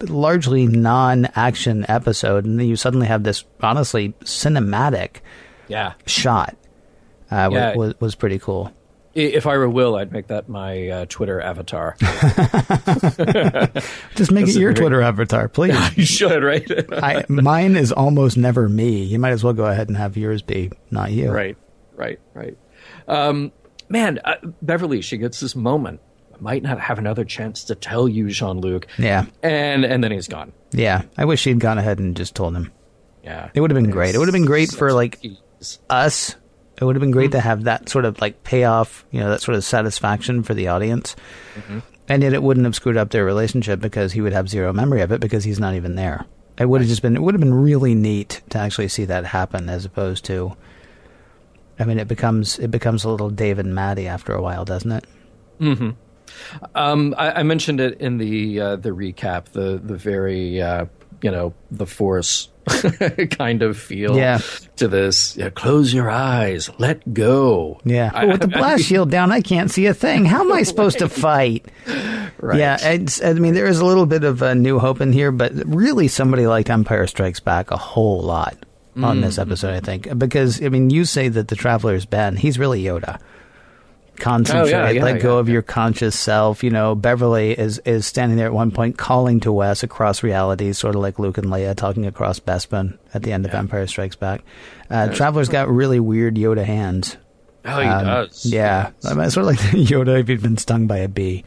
[0.08, 5.18] largely non-action episode, and then you suddenly have this honestly cinematic
[5.68, 5.94] Yeah.
[6.06, 6.56] shot.
[7.32, 7.76] Uh, Yeah.
[7.76, 8.72] was was pretty cool.
[9.16, 11.96] I- If I were Will, I'd make that my uh, Twitter avatar.
[14.16, 15.76] Just make That's it your very- Twitter avatar, please.
[15.98, 16.70] you should, right?
[16.92, 19.04] I, mine is almost never me.
[19.04, 21.32] You might as well go ahead and have yours be not you.
[21.32, 21.58] Right,
[21.96, 22.58] right, right.
[23.08, 23.52] Um,
[23.90, 26.02] man, uh, Beverly, she gets this moment.
[26.40, 28.88] Might not have another chance to tell you, Jean Luc.
[28.98, 29.26] Yeah.
[29.42, 30.52] And and then he's gone.
[30.72, 31.04] Yeah.
[31.18, 32.72] I wish she'd gone ahead and just told him.
[33.24, 33.50] Yeah.
[33.54, 34.14] It would have been great.
[34.14, 35.80] It would have been great for like tease.
[35.90, 36.36] us.
[36.80, 37.38] It would have been great Mm-hmm.
[37.38, 40.68] to have that sort of like payoff, you know, that sort of satisfaction for the
[40.70, 41.16] audience.
[41.56, 41.80] Mm-hmm.
[42.10, 45.02] And yet it wouldn't have screwed up their relationship because he would have zero memory
[45.02, 46.26] of it because he's not even there.
[46.60, 49.26] It would have just been it would have been really neat to actually see that
[49.26, 50.56] happen as opposed to
[51.80, 54.92] I mean it becomes it becomes a little Dave and Maddie after a while, doesn't
[54.92, 55.06] it?
[56.76, 59.46] Um, I, I mentioned it in the uh, the recap.
[59.46, 60.86] The the very uh,
[61.22, 62.50] you know the force
[63.38, 64.40] kind of feel Yeah.
[64.78, 65.36] to this.
[65.38, 67.80] Yeah, close your eyes, let go.
[67.84, 68.12] Yeah.
[68.14, 70.26] I- with the I- blast shield down, I can't see a thing.
[70.26, 71.66] How am I supposed to fight?
[72.40, 72.60] Right.
[72.60, 75.54] Yeah, I mean, there is a little bit of a new hope in here, but
[75.66, 78.58] really somebody liked Empire Strikes Back a whole lot
[79.02, 79.42] on this Mm-hmm.
[79.50, 80.18] episode, I think.
[80.20, 83.20] Because, I mean, you say that the Traveler's Ben, he's really Yoda.
[84.18, 86.64] Concentrate, Oh, yeah, let yeah, go yeah, of your conscious self.
[86.64, 90.78] You know, Beverly is, is standing there at one point calling to Wes across realities,
[90.78, 94.16] sort of like Luke and Leia talking across Bespin at the end of Empire Strikes
[94.16, 94.44] Back.
[94.90, 97.18] Uh, Traveler's got really weird Yoda hands.
[97.66, 98.46] Oh, he Um, does.
[98.46, 101.44] Yeah, I mean, sort of like Yoda if he'd been stung by a bee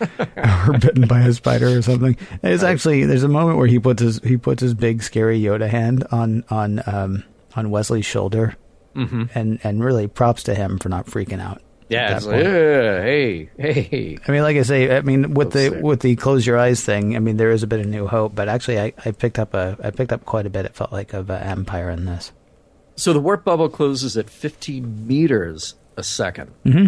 [0.36, 2.16] or bitten by a spider or something.
[2.42, 5.68] It's actually there's a moment where he puts his he puts his big scary Yoda
[5.68, 8.56] hand on on um, on Wesley's shoulder,
[8.96, 9.24] mm-hmm.
[9.34, 11.60] and and really props to him for not freaking out.
[11.88, 14.18] Yeah, at it's like, "Yeah, hey, hey.
[14.26, 15.82] I mean, like I say, I mean, with the That's sick.
[15.82, 18.34] with the close your eyes thing, I mean, there is a bit of new hope.
[18.34, 20.66] But actually, I, I picked up a I picked up quite a bit.
[20.66, 22.32] It felt like of uh, Empire in this.
[22.96, 26.86] So the warp bubble closes at 15 meters a 2nd Mm-hmm.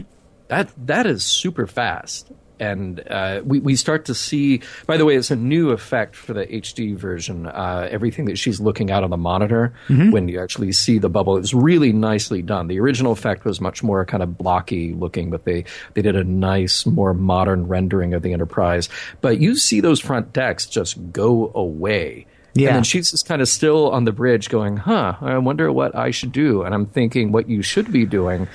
[0.48, 4.62] That that is super fast, and uh, we we start to see.
[4.86, 7.46] By the way, it's a new effect for the HD version.
[7.46, 9.72] Uh, everything that she's looking out on the monitor
[10.12, 12.68] when you actually see the bubble is really nicely done.
[12.68, 16.24] The original effect was much more kind of blocky looking, but they they did a
[16.24, 18.88] nice, more modern rendering of the Enterprise.
[19.20, 22.26] But you see those front decks just go away.
[22.54, 22.68] Yeah.
[22.68, 25.94] And then she's just kind of still on the bridge going, huh, I wonder what
[25.94, 26.62] I should do.
[26.62, 28.48] And I'm thinking what you should be doing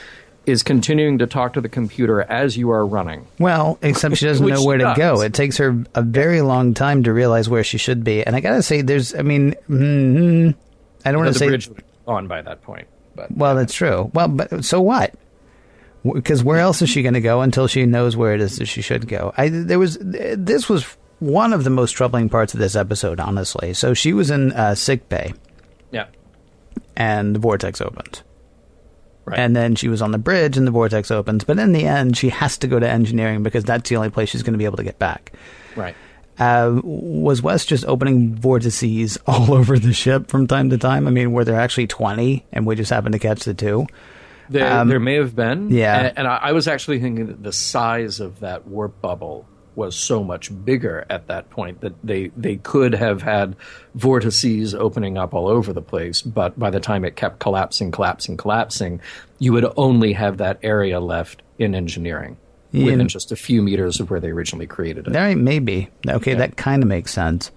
[0.46, 3.28] is continuing to talk to the computer as you are running.
[3.40, 5.22] Well, except she doesn't know where to go.
[5.22, 8.24] It takes her a very long time to realize where she should be.
[8.24, 10.56] And I gotta say, there's, I mean, mm,
[11.04, 11.48] I don't want to say.
[11.48, 11.70] bridge
[12.08, 12.88] on by that point.
[13.16, 14.12] But Well, that's true.
[14.14, 15.16] Well, but so what?
[16.04, 18.68] Because where else is she going to go until she knows where it is that
[18.68, 19.34] she should go?
[19.38, 20.86] I there was this was
[21.20, 23.74] one of the most troubling parts of this episode, honestly.
[23.74, 25.34] So she was in uh, sick bay,
[25.92, 26.08] yeah.
[26.96, 28.22] and the vortex opened.
[29.26, 29.40] Right.
[29.40, 31.44] And then she was on the bridge and the vortex opens.
[31.44, 34.30] But in the end, she has to go to engineering because that's the only place
[34.30, 35.34] she's going to be able to get back.
[35.76, 35.96] Right.
[36.38, 41.08] Uh, was West just opening vortices all over the ship from time to time?
[41.08, 43.88] I mean, were there actually 20 and we just happened to catch the two?
[44.50, 45.72] There, Um, there may have been.
[45.72, 45.98] yeah.
[46.08, 49.96] And, and I, I was actually thinking that the size of that warp bubble was
[49.96, 53.56] so much bigger at that point that they, they could have had
[53.94, 56.22] vortices opening up all over the place.
[56.22, 59.02] But by the time it kept collapsing, collapsing, collapsing,
[59.40, 62.38] you would only have that area left in engineering
[62.72, 62.86] Yeah.
[62.86, 65.14] within just a few meters of where they originally created it.
[65.14, 65.90] There, maybe.
[66.08, 67.52] Okay, that kind of makes sense.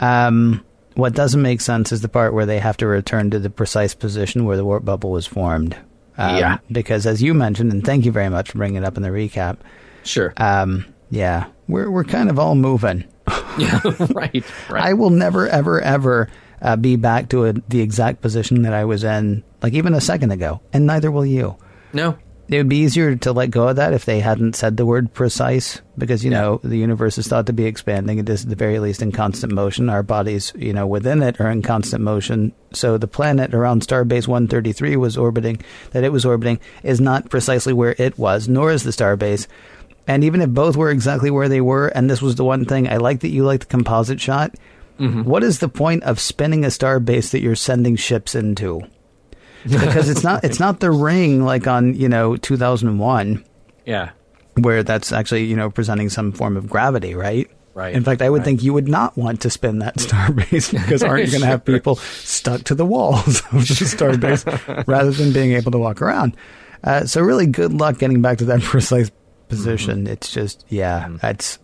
[0.00, 0.64] Um,
[0.94, 3.94] what doesn't make sense is the part where they have to return to the precise
[3.94, 5.76] position where the warp bubble was formed.
[6.18, 6.58] Um, Yeah.
[6.70, 9.08] Because as you mentioned, and thank you very much for bringing it up in the
[9.10, 9.58] recap.
[10.04, 10.32] Sure.
[10.36, 13.04] Um, yeah, we're we're kind of all moving.
[13.58, 13.80] yeah.
[14.10, 14.42] right.
[14.70, 14.82] Right.
[14.82, 16.30] I will never, ever, ever
[16.62, 20.00] uh, be back to a, the exact position that I was in, like even a
[20.00, 21.56] second ago, and neither will you.
[21.92, 22.16] no.
[22.48, 25.14] It would be easier to let go of that if they hadn't said the word
[25.14, 28.18] precise, because you know the universe is thought to be expanding.
[28.18, 29.88] It is at the very least in constant motion.
[29.88, 32.52] Our bodies, you know, within it are in constant motion.
[32.74, 37.72] So the planet around Starbase 133 was orbiting, that it was orbiting, is not precisely
[37.72, 39.46] where it was, nor is the Starbase.
[40.06, 42.88] And even if both were exactly where they were, and this was the one thing
[42.88, 44.54] I like that you like the composite shot.
[44.98, 48.82] what is the point of spinning a star base that you're sending ships into?
[49.64, 53.44] Because it's not it's not the ring like on you know 2001
[53.86, 54.10] Yeah.
[54.58, 57.48] where that's actually you know presenting some form of gravity, right?
[57.74, 58.44] Right, In fact, I would right.
[58.44, 61.46] think you would not want to spin that star base because aren't you going to
[61.46, 64.44] have people stuck to the walls of the star base
[64.86, 66.36] rather than being able to walk around?
[66.84, 69.10] Uh, so really, good luck getting back to that precise
[69.52, 70.04] position.
[70.04, 70.12] Mm-hmm.
[70.12, 71.58] It's just yeah, that's.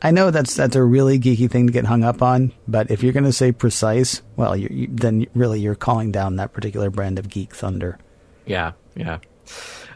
[0.00, 3.02] I know that's that's a really geeky thing to get hung up on, but if
[3.02, 6.88] you're going to say precise, well, you, you, then really you're calling down that particular
[6.88, 7.98] brand of geek thunder.
[8.46, 9.18] Yeah, yeah.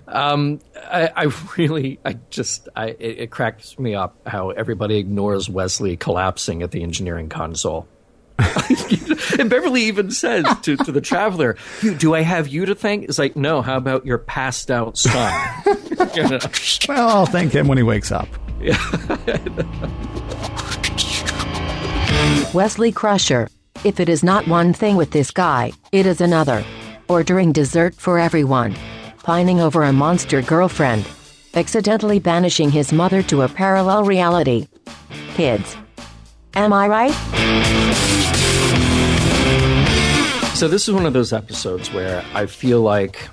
[0.09, 5.49] Um, I, I really, I just, I, it, it cracks me up how everybody ignores
[5.49, 7.87] Wesley collapsing at the engineering console.
[9.39, 11.57] and Beverly even says to, to the traveler,
[11.99, 13.63] "Do I have you to thank?" It's like, no.
[13.63, 15.33] How about your passed out son?
[16.15, 16.39] You know?
[16.89, 18.29] Well, I'll thank him when he wakes up.
[22.53, 23.49] Wesley Crusher.
[23.85, 26.63] If it is not one thing with this guy, it is another.
[27.09, 28.75] Ordering dessert for everyone.
[29.23, 31.07] Pining over a monster girlfriend.
[31.55, 34.69] Accidentally banishing his mother to a parallel reality.
[35.35, 35.77] Kids.
[36.55, 37.13] Am I right?
[40.55, 43.29] So this is one of those episodes where I feel like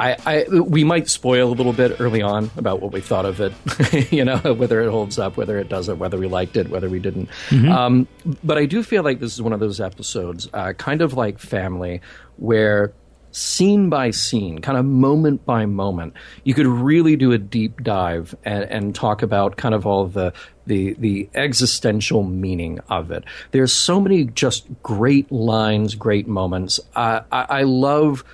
[0.00, 3.40] I, I we might spoil a little bit early on about what we thought of
[3.40, 3.52] it,
[4.12, 6.98] you know, whether it holds up, whether it doesn't, whether we liked it, whether we
[6.98, 7.28] didn't.
[7.70, 8.08] Um,
[8.42, 11.38] but I do feel like this is one of those episodes, uh, kind of like
[11.38, 12.00] Family,
[12.38, 12.92] where
[13.34, 18.34] scene by scene, kind of moment by moment, you could really do a deep dive
[18.44, 20.32] and, and talk about kind of all the
[20.66, 23.24] the the existential meaning of it.
[23.50, 26.80] There's so many just great lines, great moments.
[26.94, 28.24] Uh, I, I love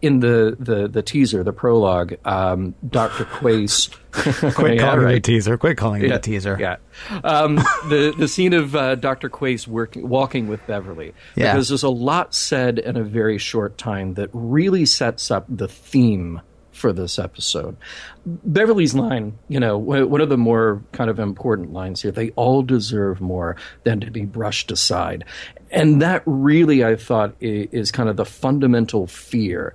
[0.00, 3.24] in the, the, the teaser, the prologue, um, Dr.
[3.24, 3.88] Quaice.
[4.12, 5.58] Quit Yeah, calling it a teaser.
[5.58, 6.56] Quit calling it a teaser.
[6.58, 6.76] Yeah.
[7.22, 7.56] Um,
[7.88, 9.28] the the scene of uh, Dr.
[9.28, 11.14] Quaice working, walking with Beverly.
[11.36, 11.52] Yeah.
[11.52, 15.68] Because there's a lot said in a very short time that really sets up the
[15.68, 16.40] theme
[16.78, 17.76] for this episode.
[18.24, 22.62] Beverly's line, you know, one of the more kind of important lines here, they all
[22.62, 25.24] deserve more than to be brushed aside.
[25.70, 29.74] And that really, I thought, is kind of the fundamental fear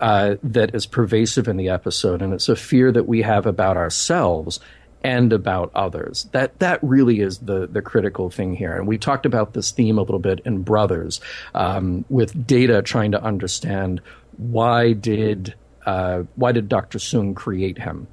[0.00, 3.76] uh, that is pervasive in the episode, and it's a fear that we have about
[3.76, 4.60] ourselves
[5.02, 6.28] and about others.
[6.32, 8.74] That that really is the the critical thing here.
[8.76, 11.20] And we talked about this theme a little bit in Brothers,
[11.54, 14.00] um, with Data trying to understand
[14.36, 15.54] why did
[15.86, 16.98] uh, why did Dr.
[16.98, 18.06] Soong create him.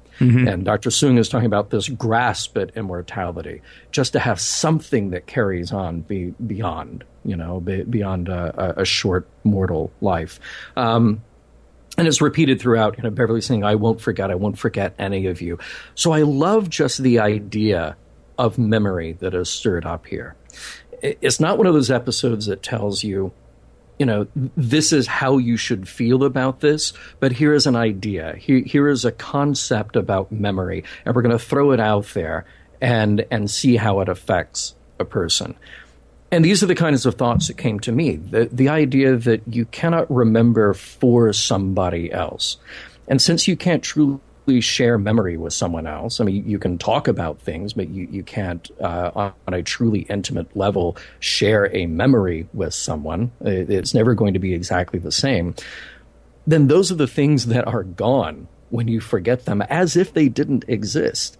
[0.48, 0.88] And Dr.
[0.88, 6.00] Soong is talking about this grasp at immortality, just to have something that carries on
[6.00, 10.40] be, beyond, you know, be, beyond a, a, a short mortal life.
[10.74, 11.22] Um,
[11.96, 12.96] and it's repeated throughout.
[12.96, 14.30] You know, Beverly saying, "I won't forget.
[14.30, 15.58] I won't forget any of you."
[15.94, 17.96] So I love just the idea
[18.38, 20.34] of memory that is stirred up here.
[21.02, 23.32] It's not one of those episodes that tells you,
[23.98, 28.34] you know, this is how you should feel about this, but here is an idea.
[28.38, 32.44] Here, here is a concept about memory, and we're going to throw it out there
[32.80, 35.54] and and see how it affects a person.
[36.30, 38.16] And these are the kinds of thoughts that came to me.
[38.16, 42.56] The, the idea that you cannot remember for somebody else.
[43.06, 44.20] And since you can't truly
[44.60, 48.24] share memory with someone else, I mean, you can talk about things, but you, you
[48.24, 53.30] can't, uh, on, on a truly intimate level, share a memory with someone.
[53.40, 55.54] It's never going to be exactly the same.
[56.46, 60.28] then those are the things that are gone when you forget them as if they
[60.28, 61.38] didn't exist.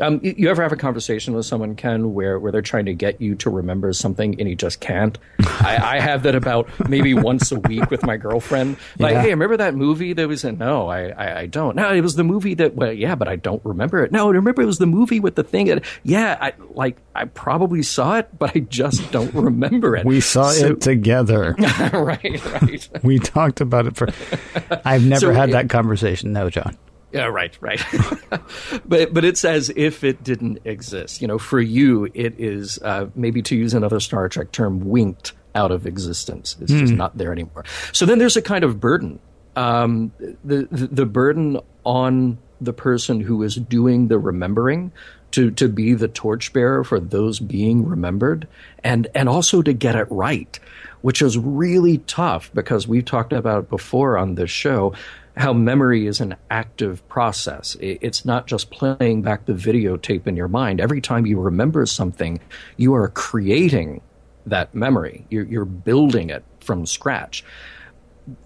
[0.00, 3.20] Um, you ever have a conversation with someone, Ken, where, where they're trying to get
[3.20, 5.18] you to remember something and you just can't?
[5.40, 8.76] I, I have that about maybe once a week with my girlfriend.
[8.98, 9.22] Like, Yeah.
[9.22, 10.58] hey, remember that movie that was in?
[10.58, 11.76] No, I, I, I don't.
[11.76, 14.10] No, it was the movie that, well, yeah, but I don't remember it.
[14.12, 15.66] No, remember it was the movie with the thing.
[15.66, 20.06] That, yeah, I, like, I probably saw it, but I just don't remember it.
[20.06, 21.54] We saw So- it together.
[21.92, 22.88] right, right.
[23.02, 24.08] we talked about it for.
[24.84, 26.32] I've never So had it- that conversation.
[26.32, 26.76] No, John.
[27.12, 27.82] Yeah, right, right.
[28.86, 31.20] but but it's as if it didn't exist.
[31.20, 35.32] You know, for you, it is uh, maybe to use another Star Trek term, winked
[35.54, 36.56] out of existence.
[36.60, 37.64] It's just not there anymore.
[37.92, 39.18] So then there's a kind of burden.
[39.56, 40.12] Um,
[40.44, 44.92] the, the the burden on the person who is doing the remembering
[45.32, 48.46] to to be the torchbearer for those being remembered,
[48.84, 50.58] and and also to get it right,
[51.02, 54.92] which is really tough because we've talked about it before on this show
[55.36, 57.76] how memory is an active process.
[57.80, 60.80] It's not just playing back the videotape in your mind.
[60.80, 62.40] Every time you remember something,
[62.76, 64.00] you are creating
[64.46, 65.26] that memory.
[65.30, 67.44] You're, building it from scratch.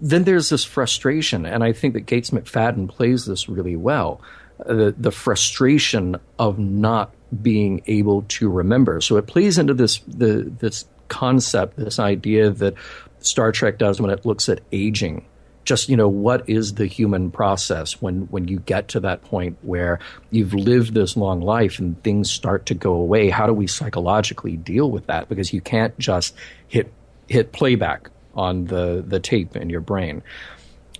[0.01, 4.21] Then there's this frustration, and I think that Gates McFadden plays this really well.
[4.59, 9.01] uh, The, the frustration of not being able to remember.
[9.01, 12.75] So it plays into this the this concept, this idea that
[13.19, 15.25] Star Trek does when it looks at aging
[15.65, 19.57] just you know what is the human process when when you get to that point
[19.61, 19.99] where
[20.31, 23.29] you've lived this long life and things start to go away?
[23.29, 25.27] How do we psychologically deal with that?
[25.27, 26.35] Because you can't just
[26.67, 26.93] hit
[27.27, 30.23] hit playback on the the tape in your brain.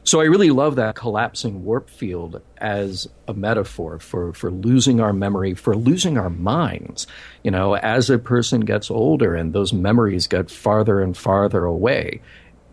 [0.05, 5.13] So I really love that collapsing warp field as a metaphor for, for losing our
[5.13, 7.07] memory, for losing our minds.
[7.41, 12.22] You know, as a person gets older and those memories get farther and farther away,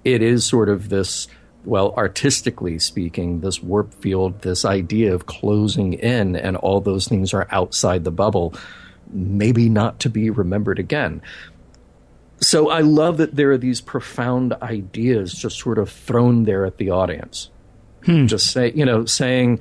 [0.04, 1.26] it is sort of this,
[1.64, 7.32] well, artistically speaking, this warp field, this idea of closing in and all those things
[7.32, 8.54] are outside the bubble,
[9.10, 11.22] maybe not to be remembered again
[12.42, 16.76] so I love that there are these profound ideas just sort of thrown there at
[16.76, 17.50] the audience.
[18.04, 18.26] Hmm.
[18.26, 19.60] Just say, you know, saying,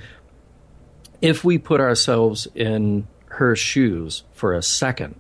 [1.21, 5.15] if we put ourselves in her shoes for a second,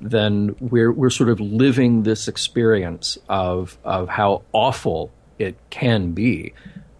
[0.00, 6.52] then we're we're sort of living this experience of of how awful it can be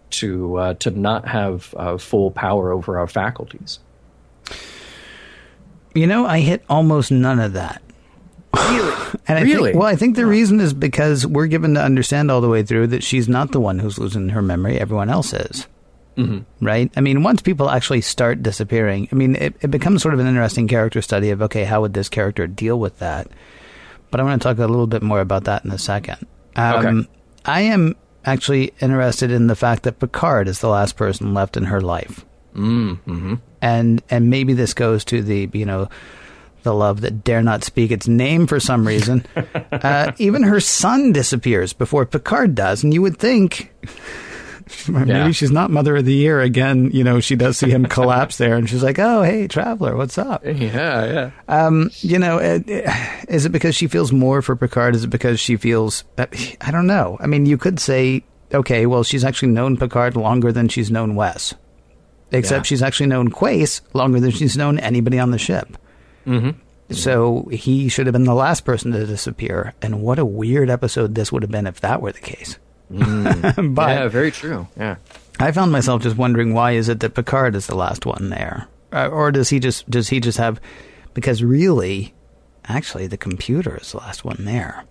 [0.09, 3.79] to uh, to not have uh, full power over our faculties.
[5.93, 7.81] You know, I hit almost none of that.
[8.55, 8.93] Really,
[9.27, 9.71] And I really.
[9.71, 12.63] Think, well, I think the reason is because we're given to understand all the way
[12.63, 14.79] through that she's not the one who's losing her memory.
[14.79, 15.67] Everyone else is.
[16.17, 16.65] Mm-hmm.
[16.65, 16.91] Right?
[16.95, 20.27] I mean, once people actually start disappearing, I mean, it, it becomes sort of an
[20.27, 23.27] interesting character study of, okay, how would this character deal with that?
[24.09, 26.25] But I want to talk a little bit more about that in a second.
[26.55, 27.09] Um, Okay.
[27.45, 27.95] I am
[28.27, 32.25] actually interested in the fact that Picard is the last person left in her life.
[32.53, 33.35] Mm-hmm.
[33.61, 35.89] And, and maybe this goes to the, you know,
[36.63, 39.25] the love that dare not speak its name for some reason.
[39.71, 43.73] uh, even her son disappears before Picard does, and you would think
[44.89, 45.31] maybe Yeah.
[45.31, 46.89] she's not Mother of the Year again.
[46.91, 50.17] You know, she does see him collapse there, and she's like, "Oh, hey, traveler, what's
[50.17, 50.51] up?" yeah,
[51.05, 51.31] yeah.
[51.47, 52.59] Um, you know, uh,
[53.29, 54.95] is it because she feels more for Picard?
[54.95, 56.03] Is it because she feels?
[56.17, 57.17] I don't know.
[57.19, 61.15] I mean, you could say, okay, well, she's actually known Picard longer than she's known
[61.15, 61.53] Wes,
[62.31, 62.69] except Yeah.
[62.69, 65.77] she's actually known Quaice longer than she's known anybody on the ship.
[66.25, 66.51] Mm-hmm.
[66.93, 69.73] So he should have been the last person to disappear.
[69.81, 72.57] And what a weird episode this would have been if that were the case.
[72.89, 74.67] but yeah, very true.
[74.77, 74.95] Yeah.
[75.39, 78.67] I found myself just wondering why is it that Picard is the last one there,
[78.91, 80.59] uh, or does he just does he just have?
[81.13, 82.13] Because really,
[82.67, 84.83] actually, the computer is the last one there.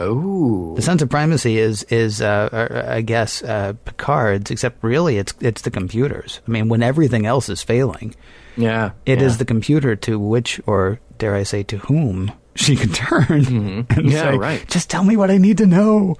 [0.00, 0.74] Oh.
[0.74, 5.34] The sense of primacy is is uh, uh, I guess uh, Picard's, except really it's
[5.40, 6.40] it's the computers.
[6.48, 8.14] I mean, when everything else is failing,
[8.56, 8.92] Yeah.
[9.04, 9.38] it is yeah.
[9.38, 13.26] the computer to which, or dare I say, to whom she can turn.
[13.44, 14.00] Mm-hmm.
[14.08, 14.66] Yeah, say, right.
[14.68, 16.16] Just tell me what I need to know.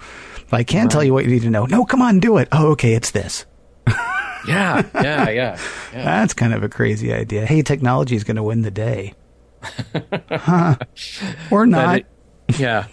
[0.53, 2.47] If I can't tell you what you need to know, no, come on, do it.
[2.53, 3.47] Oh, okay, it's this.
[4.47, 5.59] Yeah, yeah, yeah.
[5.93, 6.05] yeah.
[6.05, 7.47] That's kind of a crazy idea.
[7.47, 9.15] Hey, technology is going to win the day.
[10.31, 10.75] huh.
[11.53, 11.99] Or not.
[12.01, 12.07] it-
[12.59, 12.87] yeah.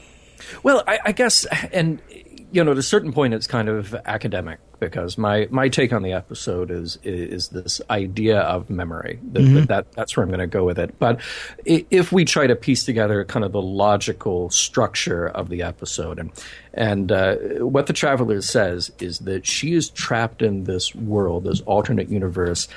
[0.62, 2.04] Well, I, I guess, and
[2.52, 6.02] you know, at a certain point, it's kind of academic because my my take on
[6.04, 9.20] the episode is is this idea of memory.
[9.32, 10.98] That, that, that that's where I'm going to go with it.
[10.98, 11.22] But
[11.66, 16.32] if we try to piece together kind of the logical structure of the episode, and
[16.74, 21.62] and uh, what the traveler says is that she is trapped in this world, this
[21.62, 22.68] alternate universe,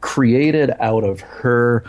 [0.00, 1.84] created out of her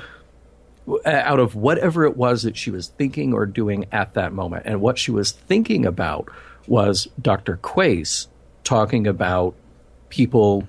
[1.06, 4.64] out of whatever it was that she was thinking or doing at that moment.
[4.66, 6.30] And what she was thinking about
[6.70, 7.58] was Dr.
[7.58, 8.28] Quaice
[8.64, 9.56] talking about
[10.10, 10.64] people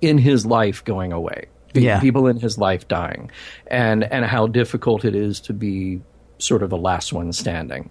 [0.00, 2.00] in his life going away, Yeah.
[2.00, 3.30] people in his life dying,
[3.68, 6.00] and and how difficult it is to be
[6.38, 7.88] sort of the last one standing.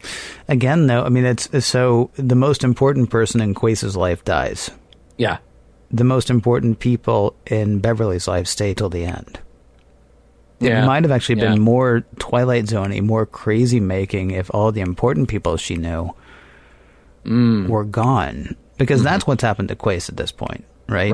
[0.49, 4.69] Again, though, I mean, it's, so the most important person in Quaice's life dies.
[5.17, 5.37] Yeah,
[5.93, 9.39] The most important people in Beverly's life stay till the end.
[10.59, 11.51] yeah, It might have actually Yeah.
[11.51, 16.11] been more Twilight Zoney, more crazy making if all the important people she knew
[17.25, 17.67] Mm.
[17.67, 18.55] were gone.
[18.77, 21.11] Because that's what's happened to Quaice at this point, right?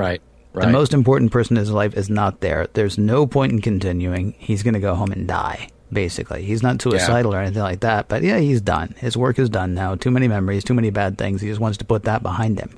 [0.54, 2.66] Right, The most important person in his life is not there.
[2.72, 4.34] There's no point in continuing.
[4.38, 6.42] He's going to go home and die, basically.
[6.44, 8.94] He's not suicidal or anything like that, but yeah, he's done.
[8.98, 9.94] His work is done now.
[9.96, 11.42] Too many memories, too many bad things.
[11.42, 12.70] He just wants to put that behind him.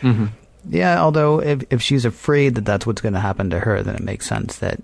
[0.00, 0.26] Mm-hmm.
[0.70, 3.94] Yeah, although if, if she's afraid that that's what's going to happen to her, then
[3.94, 4.80] it makes sense that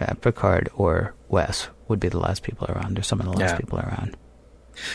[0.00, 3.52] uh, Picard or Wes would be the last people around, or some of the last
[3.52, 3.56] Yeah.
[3.58, 4.16] people around.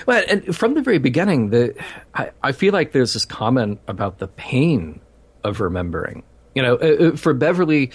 [0.06, 1.76] Well, and from the very beginning, the
[2.14, 5.02] I, I feel like there's this comment about the pain
[5.44, 6.24] of remembering.
[6.56, 7.92] You know, uh, uh, for Beverly,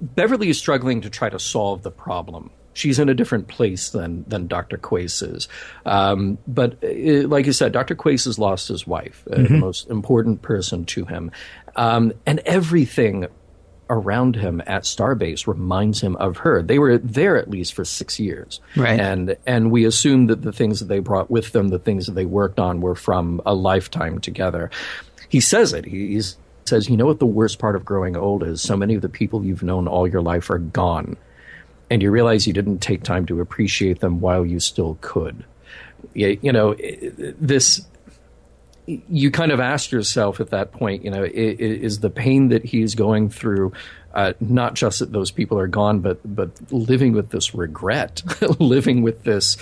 [0.00, 2.50] Beverly is struggling to try to solve the problem.
[2.74, 4.78] She's in a different place than than Dr.
[4.78, 5.48] Quaice is.
[5.84, 7.96] Um, but uh, like you said, Dr.
[7.96, 11.32] Quaice has lost his wife, uh, the most important person to him,
[11.74, 13.26] um, and everything
[13.90, 16.62] around him at Starbase reminds him of her.
[16.62, 19.00] They were there at least for six years, Right.
[19.00, 22.12] And and we assume that the things that they brought with them, the things that
[22.12, 24.70] they worked on, were from a lifetime together.
[25.28, 25.84] He says it.
[25.84, 26.20] He
[26.64, 28.60] says, "You know what the worst part of growing old is?
[28.62, 31.16] So many of the people you've known all your life are gone,
[31.90, 35.44] and you realize you didn't take time to appreciate them while you still could."
[36.14, 36.76] Yeah, you know
[37.40, 37.84] this
[38.88, 42.94] you kind of ask yourself at that point, you know, is the pain that he's
[42.94, 43.72] going through
[44.14, 48.22] uh, not just that those people are gone, but but living with this regret,
[48.58, 49.56] living with this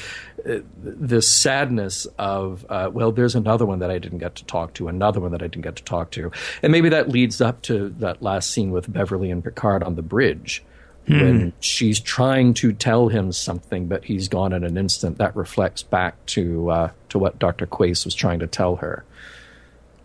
[0.48, 4.72] uh, this sadness of uh, well, there's another one that I didn't get to talk
[4.74, 6.30] to, another one that I didn't get to talk to,
[6.62, 10.02] and maybe that leads up to that last scene with Beverly and Picard on the
[10.02, 10.62] bridge.
[11.08, 15.82] When she's trying to tell him something, but he's gone in an instant, that reflects
[15.82, 19.04] back to uh, to what Doctor Quaice was trying to tell her.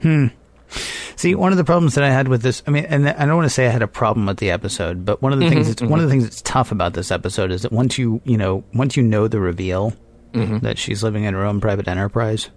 [0.02, 0.28] Hmm.
[1.16, 3.36] See, one of the problems that I had with this, I mean, and I don't
[3.36, 5.68] want to say I had a problem with the episode, but one of the things,
[5.68, 8.38] that's, one of the things that's tough about this episode is that once you, you
[8.38, 9.94] know, once you know the reveal
[10.34, 12.50] that she's living in her own private enterprise,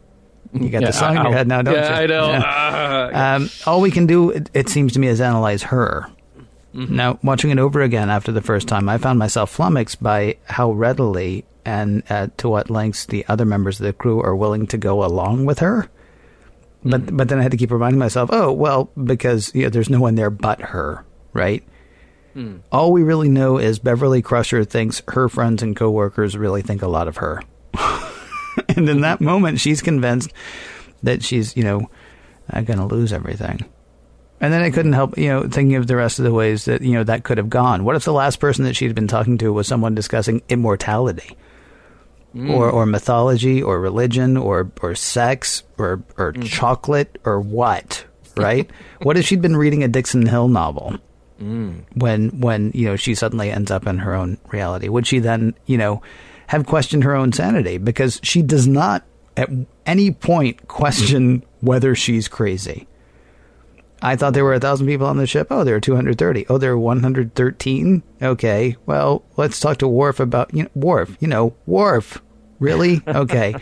[0.52, 2.04] you got the song in your head now, don't yeah, you?
[2.04, 2.28] I know.
[2.28, 2.42] Yeah.
[2.44, 2.90] Ah.
[3.14, 6.08] Um, all we can do, it, it seems to me, is analyze her.
[6.74, 10.72] Now, watching it over again after the first time, I found myself flummoxed by how
[10.72, 14.76] readily and uh, to what lengths the other members of the crew are willing to
[14.76, 15.88] go along with her.
[16.84, 19.88] But but then I had to keep reminding myself, oh well, because you know, there's
[19.88, 21.62] no one there but her, right?
[22.72, 26.88] All we really know is Beverly Crusher thinks her friends and coworkers really think a
[26.88, 27.40] lot of her,
[28.68, 30.32] and in that moment, she's convinced
[31.04, 31.88] that she's you know
[32.52, 33.64] uh, going to lose everything.
[34.44, 36.82] And then I couldn't help, you know, thinking of the rest of the ways that,
[36.82, 37.82] you know, that could have gone.
[37.82, 41.34] What if the last person that she'd been talking to was someone discussing immortality?
[42.34, 42.50] Mm.
[42.50, 46.44] Or, or mythology, or religion, or, or sex, or, or mm.
[46.44, 48.04] chocolate, or what?
[48.36, 48.68] Right?
[49.00, 50.98] what if she'd been reading a Dixon Hill novel?
[51.40, 51.84] Mm.
[51.94, 54.88] When, when, you know, she suddenly ends up in her own reality?
[54.88, 56.02] Would she then, you know,
[56.48, 57.78] have questioned her own sanity?
[57.78, 59.04] Because she does not
[59.36, 59.48] at
[59.86, 62.88] any point question whether she's crazy.
[64.04, 65.46] I thought there were a thousand people on the ship.
[65.50, 66.46] Oh, there are 230.
[66.50, 68.02] Oh, there are 113.
[68.20, 68.76] Okay.
[68.84, 72.20] Well, let's talk to Worf about, you know, Worf, you know, Worf.
[72.60, 73.00] Really?
[73.08, 73.54] Okay.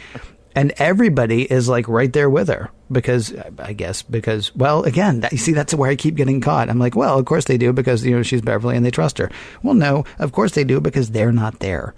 [0.57, 5.33] and everybody is like right there with her because I guess because, well, again, that,
[5.33, 6.69] you see, that's where I keep getting caught.
[6.69, 9.19] I'm like, well, of course they do because, you know, she's Beverly and they trust
[9.19, 9.31] her.
[9.63, 11.95] Well, no, of course they do because they're not there.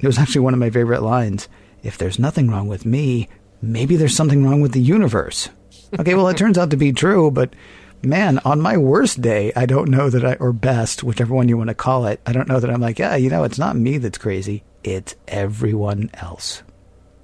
[0.00, 1.46] It was actually one of my favorite lines.
[1.82, 3.28] If there's nothing wrong with me,
[3.60, 5.50] maybe there's something wrong with the universe.
[5.98, 7.54] Okay, well, it turns out to be true, but
[8.02, 11.56] man, on my worst day, I don't know that I, or best, whichever one you
[11.56, 13.76] want to call it, I don't know that I'm like, yeah, you know, it's not
[13.76, 16.62] me that's crazy, it's everyone else.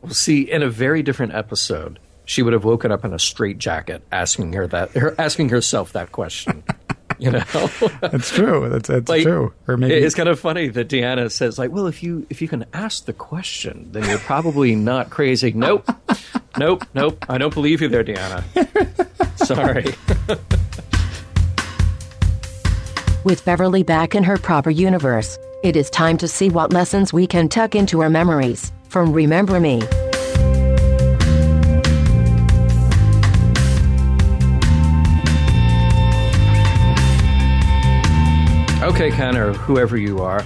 [0.00, 4.02] Well, see, in a very different episode, she would have woken up in a straitjacket,
[4.10, 6.64] asking her that, her asking herself that question.
[7.22, 7.38] you know,
[8.00, 8.68] That's true.
[8.68, 9.52] That's, that's Like, true.
[9.68, 12.48] Or maybe it's kind of funny that Deanna says, like, well, if you if you
[12.48, 15.52] can ask the question, then you're probably not crazy.
[15.52, 15.88] Nope,
[16.58, 17.24] nope, nope.
[17.28, 18.42] I don't believe you there, Deanna.
[19.38, 19.84] Sorry.
[23.24, 27.26] With Beverly back in her proper universe, it is time to see what lessons we
[27.28, 29.80] can tuck into our memories from Remember Me.
[38.82, 40.44] Okay, Ken, or whoever you are.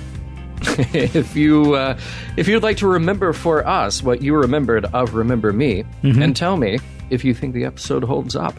[0.93, 1.99] if you uh,
[2.37, 6.57] if you'd like to remember for us what you remembered of Remember Me, and tell
[6.57, 6.79] me
[7.11, 8.55] if you think the episode holds up.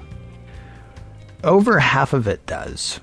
[1.43, 2.99] over half of it does.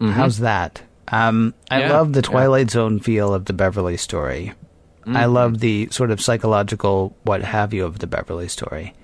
[0.00, 0.82] How's that?
[1.08, 2.30] Um, I Yeah, love the yeah.
[2.30, 4.52] Twilight Zone feel of the Beverly story.
[5.06, 8.94] I love the sort of psychological what have you of the Beverly story.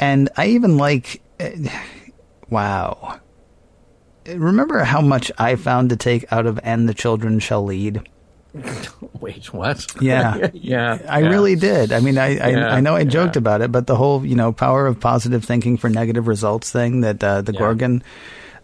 [0.00, 1.68] And I even like, eh,
[2.50, 3.20] wow.
[4.28, 8.08] Remember how much I found to take out of And the Children Shall Lead?
[9.20, 9.86] Wait, what?
[10.00, 10.50] Yeah.
[10.54, 10.98] yeah.
[11.08, 11.28] I yeah.
[11.28, 11.92] really did.
[11.92, 13.40] I mean, I I, Yeah, I know I joked yeah.
[13.40, 17.02] about it, but the whole you know power of positive thinking for negative results thing
[17.02, 17.52] that uh, the.
[17.52, 18.02] Gorgan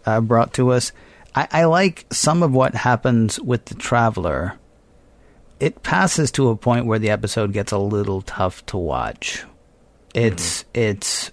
[0.05, 0.91] uh, brought to us.
[1.35, 4.57] I, I like some of what happens with the traveler.
[5.59, 9.45] It passes to a point where the episode gets a little tough to watch.
[10.13, 11.31] It's it's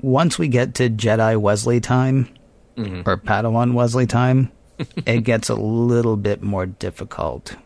[0.00, 2.28] once we get to Jedi Wesley time
[2.78, 4.50] or Padawan Wesley time,
[5.06, 7.56] it gets a little bit more difficult.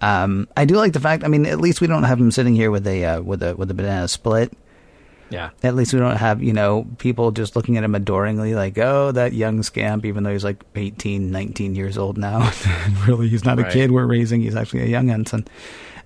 [0.00, 1.24] Um, I do like the fact.
[1.24, 3.56] I mean, at least we don't have him sitting here with a uh, with a
[3.56, 4.52] with a banana split.
[5.30, 5.50] Yeah.
[5.62, 9.12] At least we don't have you know people just looking at him adoringly, like, oh,
[9.12, 12.50] that young scamp, even though he's like 18, 19 years old now.
[13.06, 14.40] really, he's not a kid we're raising.
[14.40, 15.46] He's actually a young ensign.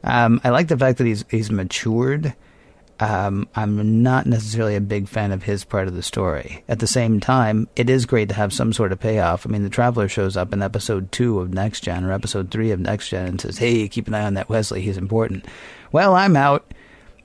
[0.05, 2.35] Um, I like the fact that he's he's matured.
[3.03, 6.63] Um, I'm not necessarily a big fan of his part of the story.
[6.69, 9.45] At the same time, it is great to have some sort of payoff.
[9.45, 12.71] I mean, the Traveler shows up in episode two of Next Gen or episode three
[12.71, 14.83] of Next Gen and says, "Hey, keep an eye on that Wesley.
[14.83, 15.47] He's important."
[15.91, 16.73] Well, I'm out,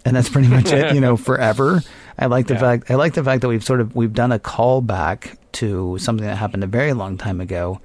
[0.03, 0.95] and that's pretty much it.
[0.95, 1.83] You know, forever.
[2.17, 2.59] I like the Yeah.
[2.61, 2.89] fact.
[2.89, 6.37] I like the fact that we've sort of we've done a callback to something that
[6.37, 7.81] happened a very long time ago,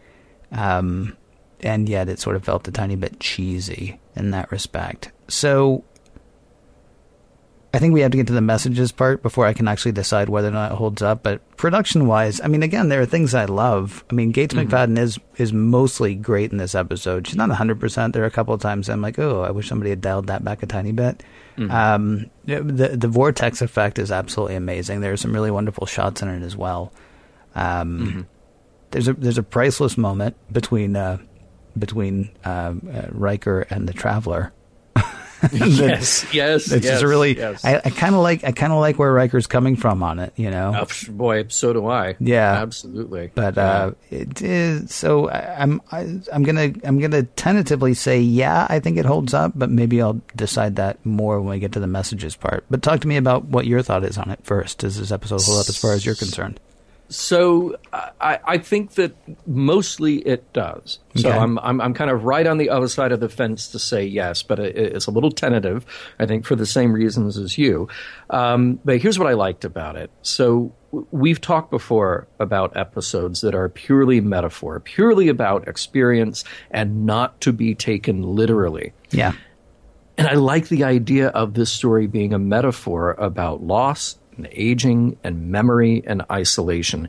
[0.50, 1.16] um,
[1.60, 5.10] and yet it sort of felt a tiny bit cheesy in that respect.
[5.28, 5.84] So
[7.74, 10.28] I think we have to get to the messages part before I can actually decide
[10.28, 11.22] whether or not it holds up.
[11.22, 14.04] But production wise, I mean, again, there are things I love.
[14.10, 17.26] I mean, Gates McFadden is is mostly great in this episode.
[17.26, 18.12] She's not hundred percent.
[18.12, 20.44] There are a couple of times I'm like, oh, I wish somebody had dialed that
[20.44, 21.22] back a tiny bit.
[21.70, 25.00] Um, the the vortex effect is absolutely amazing.
[25.00, 26.92] There are some really wonderful shots in it as well.
[27.54, 28.26] Um,
[28.90, 31.16] There's a there's a priceless moment between uh,
[31.78, 34.52] between um, uh, Riker and the Traveler.
[35.52, 36.26] yes.
[36.32, 36.70] Yes.
[36.70, 37.36] It's yes, just really.
[37.36, 37.64] yes.
[37.64, 38.44] I, I kind of like.
[38.44, 40.32] I kind of like where Riker's coming from on it.
[40.36, 40.72] You know.
[40.82, 42.16] Oh, boy, so do I.
[42.20, 42.52] Yeah.
[42.62, 43.30] Absolutely.
[43.34, 43.62] But Yeah.
[43.64, 45.28] uh, it is so.
[45.28, 45.80] I, I'm.
[45.90, 46.72] I, I'm gonna.
[46.84, 48.66] I'm gonna tentatively say yeah.
[48.68, 51.80] I think it holds up, but maybe I'll decide that more when we get to
[51.80, 52.64] the messages part.
[52.70, 54.78] But talk to me about what your thought is on it first.
[54.78, 56.60] Does this episode hold up as far as you're concerned?
[57.14, 59.14] So I, I think that
[59.46, 60.98] mostly it does.
[61.14, 61.38] So Okay.
[61.38, 64.04] I'm, I'm I'm kind of right on the other side of the fence to say
[64.04, 65.84] yes, but it, it's a little tentative.
[66.18, 67.88] I think for the same reasons as you.
[68.30, 70.10] Um, but here's what I liked about it.
[70.22, 70.74] So
[71.10, 77.52] we've talked before about episodes that are purely metaphor, purely about experience, and not to
[77.52, 78.92] be taken literally.
[79.10, 79.32] Yeah.
[80.18, 85.16] And I like the idea of this story being a metaphor about loss and aging
[85.24, 87.08] and memory and isolation.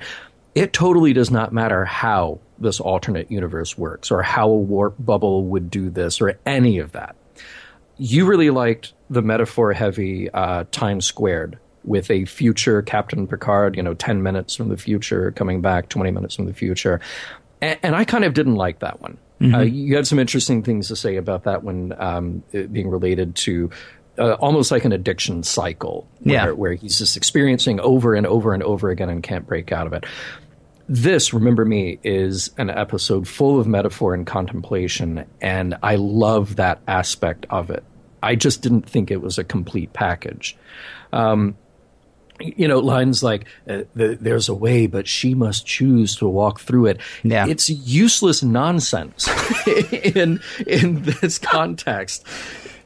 [0.56, 5.46] It totally does not matter how this alternate universe works or how a warp bubble
[5.46, 7.16] would do this or any of that.
[7.98, 13.84] You really liked the metaphor heavy uh, time squared with a future Captain Picard, you
[13.84, 17.02] know, 10 minutes from the future, coming back 20 minutes from the future.
[17.62, 19.18] And, and I kind of didn't like that one.
[19.44, 23.70] Uh, you had some interesting things to say about that one um, being related to
[24.18, 26.52] uh, almost like an addiction cycle, where, Yeah.
[26.52, 29.94] where he's just experiencing over and over and over again and can't break out of
[29.94, 30.06] it.
[30.90, 36.82] This, remember me, is an episode full of metaphor and contemplation, and I love that
[36.88, 37.84] aspect of it.
[38.22, 40.58] I just didn't think it was a complete package.
[41.14, 41.56] Um,
[42.40, 46.60] you know, lines like uh, the, "There's a way, but she must choose to walk
[46.60, 47.48] through it." Yeah.
[47.48, 49.28] it's useless nonsense
[49.68, 52.26] in in this context.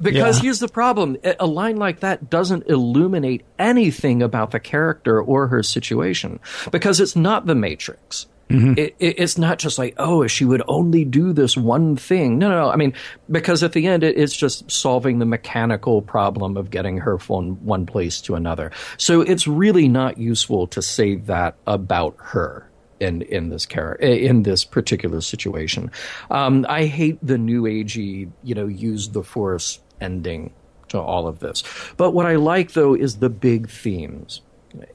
[0.01, 0.43] Because Yeah.
[0.43, 5.63] here's the problem: a line like that doesn't illuminate anything about the character or her
[5.63, 6.39] situation,
[6.71, 8.27] because it's not the Matrix.
[8.49, 12.37] It, it, it's not just like, oh, if she would only do this one thing.
[12.37, 12.69] No, no, no.
[12.69, 12.93] I mean,
[13.29, 17.55] because at the end, it, it's just solving the mechanical problem of getting her from
[17.65, 18.71] one place to another.
[18.95, 22.69] So it's really not useful to say that about her
[23.01, 25.91] in in this character in this particular situation.
[26.31, 30.53] Um, I hate the new agey, you know, use the force ending
[30.89, 31.63] to all of this.
[31.97, 34.41] But what I like though is the big themes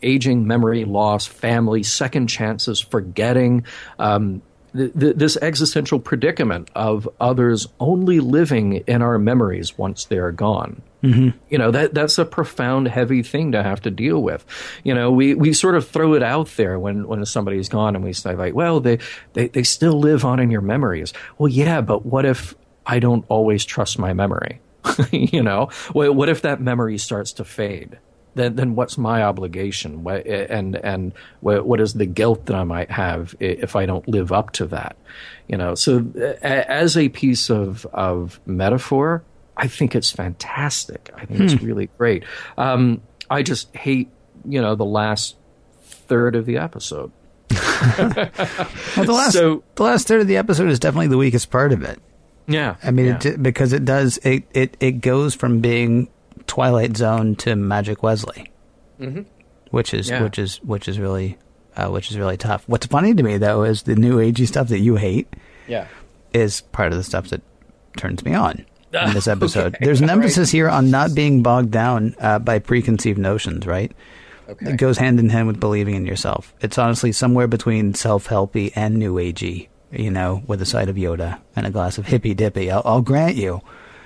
[0.03, 3.65] aging, memory loss, family, second chances, forgetting.
[3.99, 4.43] Um,
[4.77, 10.33] th- th- this existential predicament of others only living in our memories once they are
[10.33, 10.83] gone.
[11.03, 11.37] Mm-hmm.
[11.49, 14.47] You know that that's a profound, heavy thing to have to deal with.
[14.85, 18.05] You know, we, we sort of throw it out there when, when somebody's gone, and
[18.05, 18.99] we say like, "Well, they,
[19.33, 22.55] they they still live on in your memories." Well, yeah, but what if
[22.87, 24.61] I don't always trust my memory?
[25.11, 27.99] you know, what, what if that memory starts to fade?
[28.35, 30.05] then then what's my obligation?
[30.05, 34.09] What, and and what, what is the guilt that I might have if I don't
[34.09, 34.97] live up to that?
[35.49, 35.75] You know.
[35.75, 36.11] So
[36.43, 39.23] as a piece of of metaphor,
[39.57, 41.11] I think it's fantastic.
[41.15, 42.25] I think it's really great.
[42.57, 44.09] Um, I just hate
[44.47, 45.37] you know the last
[45.83, 47.13] third of the episode.
[48.97, 51.73] Well, the last So- the last third of the episode is definitely the weakest part
[51.73, 52.01] of it.
[52.47, 52.77] Yeah.
[52.83, 53.21] I mean, yeah.
[53.25, 56.09] it, because it does it, it it goes from being
[56.47, 58.51] Twilight Zone to Magic Wesley,
[59.71, 60.15] which is Mm-hmm.
[60.15, 60.23] Yeah.
[60.23, 61.39] which is which is really
[61.77, 62.65] uh, which is really tough.
[62.67, 65.29] What's funny to me though is the new agey stuff that you hate
[65.67, 65.87] yeah.
[66.33, 67.43] is part of the stuff that
[67.97, 69.75] turns me on in this episode.
[69.75, 69.85] Okay.
[69.85, 70.23] There's an All right.
[70.25, 73.93] emphasis here on not being bogged down uh, by preconceived notions, right?
[74.49, 74.73] Okay.
[74.73, 76.53] It goes hand in hand with believing in yourself.
[76.61, 80.97] It's honestly somewhere between self helpy and new agey, you know, with a side of
[80.97, 82.71] Yoda and a glass of hippy dippy.
[82.71, 83.61] I'll, I'll grant you.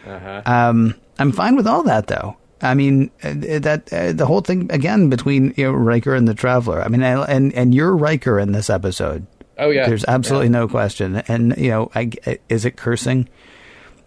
[0.07, 0.43] Uh-huh.
[0.47, 2.37] Um, I'm fine with all that, though.
[2.63, 6.35] I mean, uh, that uh, the whole thing again between you know Riker and the
[6.35, 6.81] Traveler.
[6.83, 9.27] I mean, I, and and you're Riker in this episode.
[9.59, 9.87] Oh yeah.
[9.89, 10.53] There's absolutely Yeah.
[10.61, 11.17] no question.
[11.29, 12.11] And you know, I,
[12.49, 13.29] is it cursing?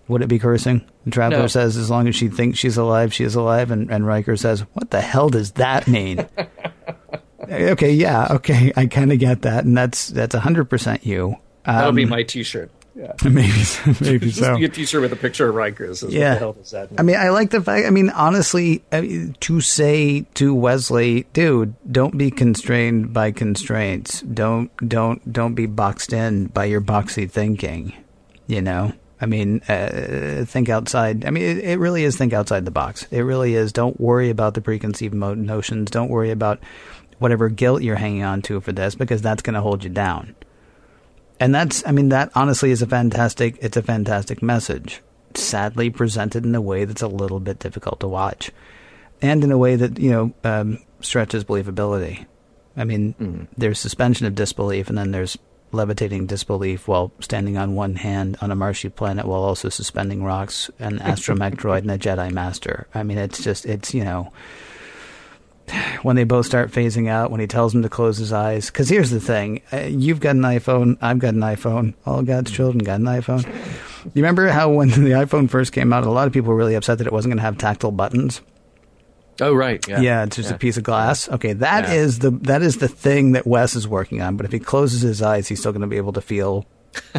[0.07, 0.84] Would it be cursing?
[1.05, 1.47] The Traveler No.
[1.47, 3.69] says, as long as she thinks she's alive, she is alive.
[3.69, 6.27] And, and Riker says, what the hell does that mean?
[7.49, 11.36] okay, yeah, okay, I kind of get that, and that's that's hundred percent you.
[11.66, 12.72] Um, That'll be my T-shirt.
[12.95, 13.14] Yeah.
[13.24, 13.51] maybe
[14.01, 14.57] maybe Just so.
[14.57, 15.93] be a T-shirt with a picture of Riker.
[15.93, 16.30] Says, Yeah.
[16.30, 16.99] What the hell does that mean?
[16.99, 17.86] I mean, I like the fact.
[17.86, 24.22] I mean, honestly, I mean, to say to Wesley, dude, don't be constrained by constraints.
[24.22, 27.93] Don't don't don't be boxed in by your boxy thinking.
[28.47, 28.91] You know,
[29.22, 31.24] I mean, uh, think outside.
[31.24, 33.05] I mean, it, it really is think outside the box.
[33.12, 33.72] It really is.
[33.72, 35.91] Don't worry about the preconceived mo- notions.
[35.91, 36.60] Don't worry about
[37.20, 40.36] whatever guilt you're hanging on to for this because that's going to hold you down.
[41.39, 45.01] And that's, I mean, that honestly is a fantastic, it's a fantastic message.
[45.35, 48.51] Sadly presented in a way that's a little bit difficult to watch.
[49.21, 52.25] And in a way that, you know, um, stretches believability.
[52.75, 55.37] I mean, there's suspension of disbelief and then there's
[55.71, 60.69] levitating disbelief while standing on one hand on a marshy planet while also suspending rocks,
[60.79, 62.87] an astromech droid and a Jedi Master.
[62.93, 64.31] I mean, it's just, it's, you know,
[66.03, 68.67] when they both start phasing out, when he tells him to close his eyes.
[68.67, 72.51] Because here's the thing: uh, you've got an iPhone, I've got an iPhone, all God's
[72.51, 73.45] children got an iPhone.
[74.05, 76.76] You remember how when the iPhone first came out, a lot of people were really
[76.76, 78.41] upset that it wasn't going to have tactile buttons.
[79.41, 79.86] oh right.
[79.88, 80.01] Yeah.
[80.01, 81.28] Yeah, it's just a piece of glass.
[81.30, 81.93] Okay, that Yeah.
[81.93, 84.36] is the that is the thing that Wes is working on.
[84.38, 86.65] But if he closes his eyes, he's still going to be able to feel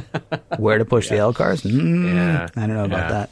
[0.58, 1.62] where to push the LCARS.
[1.62, 2.48] Mm, Yeah.
[2.56, 3.08] I don't know about Yeah.
[3.10, 3.30] that.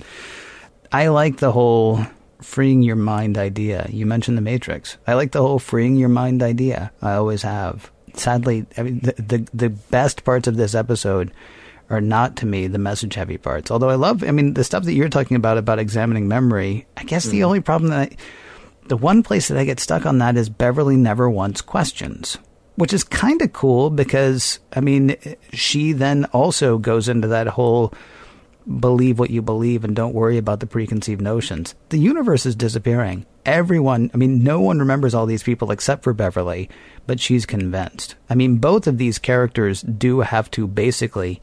[0.93, 2.01] I like the whole
[2.41, 3.86] freeing your mind idea.
[3.91, 4.97] You mentioned the Matrix.
[5.07, 6.93] I like the whole freeing your mind idea.
[7.03, 7.91] I always have.
[8.14, 11.32] Sadly, I mean, the the, the best parts of this episode
[11.91, 13.70] are not to me the message heavy parts.
[13.70, 16.86] Although I love, I mean, the stuff that you're talking about about examining memory.
[16.97, 17.45] I guess the mm.
[17.45, 18.16] only problem that I,
[18.89, 22.39] the one place that I get stuck on that is Beverly never once questions,
[22.76, 25.16] which is kind of cool because I mean,
[25.53, 27.93] she then also goes into that whole
[28.69, 31.75] believe what you believe and don't worry about the preconceived notions.
[31.89, 33.25] The universe is disappearing.
[33.47, 36.69] Everyone, I mean, no one remembers all these people except for Beverly,
[37.07, 38.14] but she's convinced.
[38.29, 41.41] I mean, both of these characters do have to basically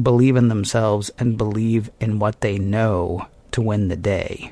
[0.00, 4.50] believe in themselves and believe in what they know to win the day.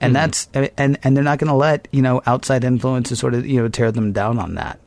[0.00, 0.14] And hmm.
[0.14, 3.60] that's and and they're not going to let, you know, outside influences sort of, you
[3.60, 4.80] know, tear them down on that.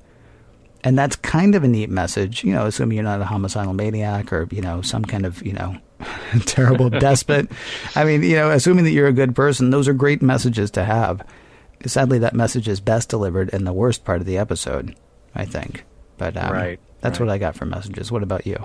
[0.84, 4.34] And that's kind of a neat message, you know, assuming you're not a homicidal maniac
[4.34, 5.78] or, you know, some kind of, you know,
[6.46, 7.50] terrible despot.
[7.96, 10.84] I mean, you know, assuming that you're a good person, those are great messages to
[10.84, 11.26] have.
[11.86, 14.96] Sadly, that message is best delivered in the worst part of the episode,
[15.36, 15.84] I think.
[16.18, 17.26] But um, Right, that's right.
[17.28, 18.12] what I got for messages.
[18.12, 18.58] What about you?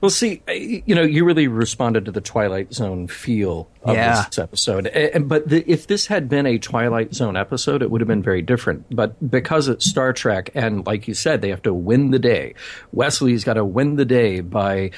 [0.00, 4.22] Well, see, you know, you really responded to the Twilight Zone feel of Yeah.
[4.26, 4.86] this episode.
[4.86, 8.22] And- But the, if this had been a Twilight Zone episode, it would have been
[8.22, 8.86] very different.
[8.94, 12.54] But because it's Star Trek, and like you said, they have to win the day.
[12.92, 14.92] Wesley's got to win the day by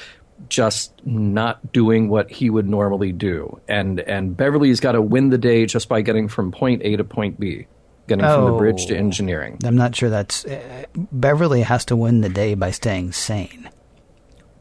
[0.49, 5.37] just not doing what he would normally do, and and Beverly's got to win the
[5.37, 7.67] day just by getting from point A to point B,
[8.07, 8.99] getting from the bridge to Oh.
[8.99, 9.57] engineering.
[9.65, 10.45] I'm not sure that's.
[10.45, 13.69] Uh, Beverly has to win the day by staying sane.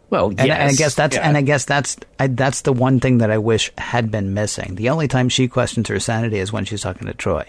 [0.08, 1.28] Well, And, and I guess that's yeah.
[1.28, 4.76] and I guess that's I, that's the one thing that I wish had been missing.
[4.76, 7.44] The only time she questions her sanity is when she's talking to Troi,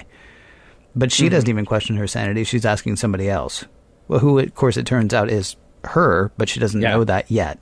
[0.95, 1.31] but she Mm-hmm.
[1.33, 2.43] doesn't even question her sanity.
[2.43, 3.65] She's asking somebody else,
[4.07, 6.91] well, who of course it turns out is her, but she doesn't Yeah.
[6.91, 7.59] know that yet,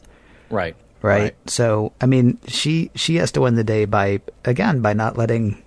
[0.56, 1.36] right, right?
[1.48, 5.62] So I mean, she she has to win the day by again by not letting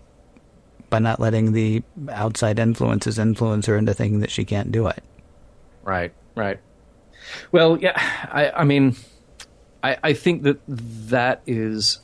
[0.91, 5.03] by not letting the outside influences influence her into thinking that she can't do it.
[5.83, 6.59] Right, right.
[7.53, 7.93] Well, yeah,
[8.31, 8.97] I, I mean,
[9.83, 12.01] I, I think that that is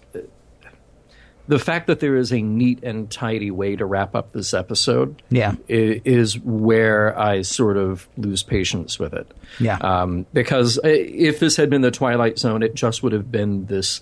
[1.46, 5.20] the fact that there is a neat and tidy way to wrap up this episode
[5.30, 5.54] Yeah.
[5.68, 9.30] is where I sort of lose patience with it.
[9.60, 9.76] Yeah.
[9.76, 13.66] Um, because uh, if this had been the Twilight Zone, it just would have been
[13.66, 14.00] this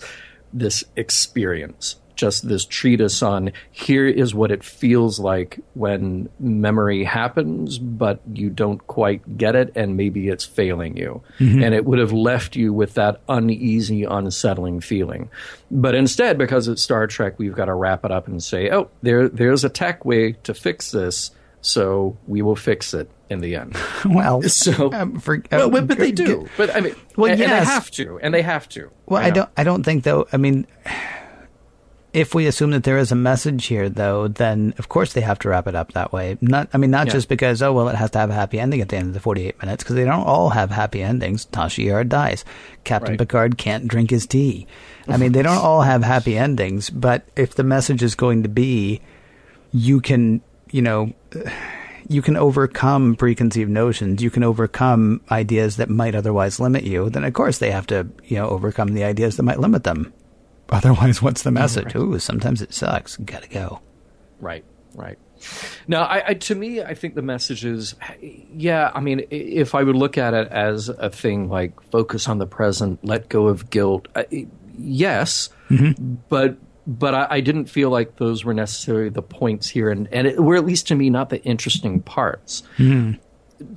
[0.55, 7.77] this experience, just this treatise on here is what it feels like when memory happens,
[7.77, 12.13] but you don't quite get it, and maybe it's failing you, and it would have
[12.13, 15.29] left you with that uneasy, unsettling feeling.
[15.71, 18.89] But instead, because it's Star Trek, we've got to wrap it up and say, oh,
[19.01, 21.31] there there's a tech way to fix this.
[21.65, 23.77] So we will fix it in the end.
[24.05, 26.49] Well, So, um, for, well, uh, but, but they do.
[26.57, 27.65] But I mean, Well, and, and yes.
[27.65, 28.91] they have to, and they have to.
[29.05, 29.35] Well, I, know.
[29.35, 29.49] don't.
[29.55, 30.27] I don't think though.
[30.33, 30.67] I mean,
[32.13, 35.39] if we assume that there is a message here, though, then of course they have
[35.39, 36.37] to wrap it up that way.
[36.41, 36.69] Not.
[36.73, 37.13] I mean, not Yeah.
[37.13, 39.13] just because oh well, it has to have a happy ending at the end of
[39.13, 41.47] the forty-eight minutes because they don't all have happy endings.
[41.47, 42.45] Tasha Yar dies.
[42.83, 43.19] Captain Right.
[43.19, 44.67] Picard can't drink his tea.
[45.07, 46.89] I mean, they don't all have happy endings.
[46.89, 49.01] But if the message is going to be,
[49.71, 50.41] you can,
[50.71, 51.13] you know.
[52.09, 54.21] You can overcome preconceived notions.
[54.21, 57.09] You can overcome ideas that might otherwise limit you.
[57.09, 60.11] Then, of course, they have to, you know, overcome the ideas that might limit them.
[60.77, 61.95] Otherwise, what's the message?
[61.95, 63.17] Ooh, sometimes it sucks.
[63.17, 63.79] Gotta go.
[64.39, 64.65] Right,
[64.95, 65.19] right.
[65.87, 68.91] Now, I, I, to me, I think the message is, yeah.
[68.93, 72.47] I mean, if I would look at it as a thing like focus on the
[72.47, 74.47] present, let go of guilt, I,
[74.77, 76.15] yes, mm-hmm.
[76.29, 80.27] but but I, I didn't feel like those were necessarily the points here, and and
[80.27, 82.63] it, were at least to me not the interesting parts.
[82.77, 83.19] Mm-hmm.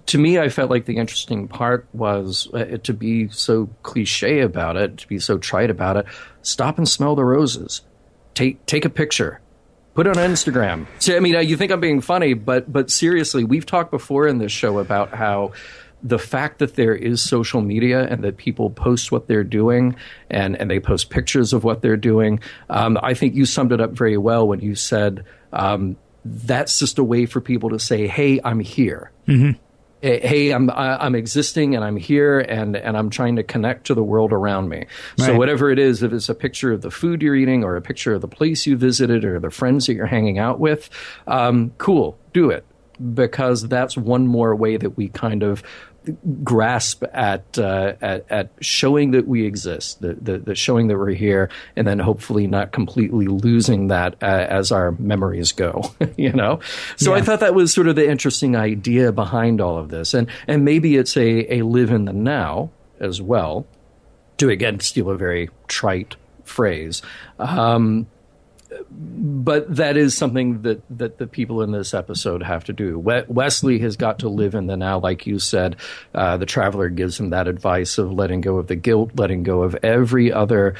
[0.06, 4.76] To me, I felt like the interesting part was uh, to be so cliche about
[4.76, 6.06] it, to be so trite about it.
[6.42, 7.82] Stop and smell the roses.
[8.34, 9.40] Take take a picture.
[9.94, 10.86] Put it on Instagram.
[10.98, 14.26] So, I mean, uh, you think I'm being funny, but but seriously, we've talked before
[14.26, 15.52] in this show about how
[16.02, 19.96] the fact that there is social media and that people post what they're doing
[20.30, 22.38] and, and they post pictures of what they're doing.
[22.68, 26.98] Um, I think you summed it up very well when you said um, that's just
[26.98, 29.52] a way for people to say, "Hey, I'm here." hey,
[30.02, 34.02] hey, I'm I'm existing and I'm here and and I'm trying to connect to the
[34.02, 34.86] world around me.
[35.16, 37.82] So whatever it is, if it's a picture of the food you're eating or a
[37.82, 40.90] picture of the place you visited or the friends that you're hanging out with,
[41.26, 42.64] um, cool, do it
[43.14, 45.62] because that's one more way that we kind of
[46.42, 51.10] grasp at uh, at, at showing that we exist, the, the, the showing that we're
[51.10, 55.94] here, and then hopefully not completely losing that uh, as our memories go.
[56.16, 56.60] you know,
[56.96, 60.28] so I thought that was sort of the interesting idea behind all of this, and
[60.46, 63.66] and maybe it's a a live in the now as well.
[64.38, 67.02] To again steal a very trite phrase.
[67.38, 68.06] Um,
[68.90, 72.98] but that is something that, that the people in this episode have to do.
[72.98, 75.76] Wesley has got to live in the now, like you said.
[76.14, 79.62] Uh, the traveler gives him that advice of letting go of the guilt, letting go
[79.62, 80.74] of every other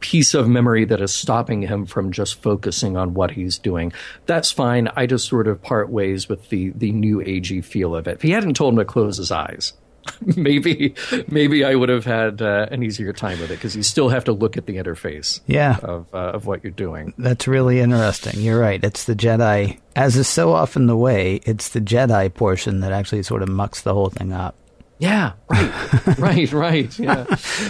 [0.00, 3.92] piece of memory that is stopping him from just focusing on what he's doing.
[4.26, 4.88] That's fine.
[4.96, 8.16] I just sort of part ways with the the new agey feel of it.
[8.16, 9.72] If he hadn't told him to close his eyes,
[10.36, 10.94] maybe
[11.28, 14.24] maybe I would have had uh, an easier time with it because you still have
[14.24, 15.78] to look at the interface Yeah.
[15.82, 17.14] of uh, of what you're doing.
[17.18, 18.40] That's really interesting.
[18.40, 18.82] You're right.
[18.82, 23.22] It's the Jedi, as is so often the way, it's the Jedi portion that actually
[23.22, 24.54] sort of mucks the whole thing up.
[24.98, 25.70] Yeah, right,
[26.18, 26.98] right, right.
[26.98, 27.24] Yeah,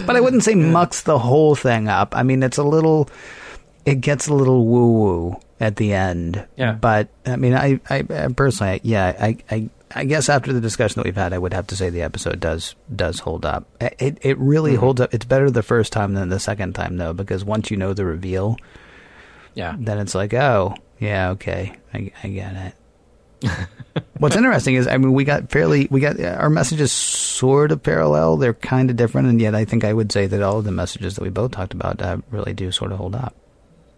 [0.06, 2.14] But I wouldn't say mucks the whole thing up.
[2.16, 3.08] I mean, it's a little,
[3.84, 6.46] it gets a little woo woo at the end.
[6.56, 6.72] Yeah.
[6.74, 11.00] But I mean, I, I, I personally, yeah, I, I, I guess after the discussion
[11.00, 13.66] that we've had, I would have to say the episode does does hold up.
[13.80, 15.14] It it really holds up.
[15.14, 18.04] It's better the first time than the second time though, because once you know the
[18.04, 18.56] reveal,
[19.54, 19.74] yeah.
[19.78, 22.74] then it's like, oh, yeah, okay, I, I get it.
[24.18, 28.36] What's interesting is, I mean, we got fairly, we got our messages sort of parallel.
[28.36, 30.72] They're kind of different, and yet I think I would say that all of the
[30.72, 33.34] messages that we both talked about uh, really do sort of hold up.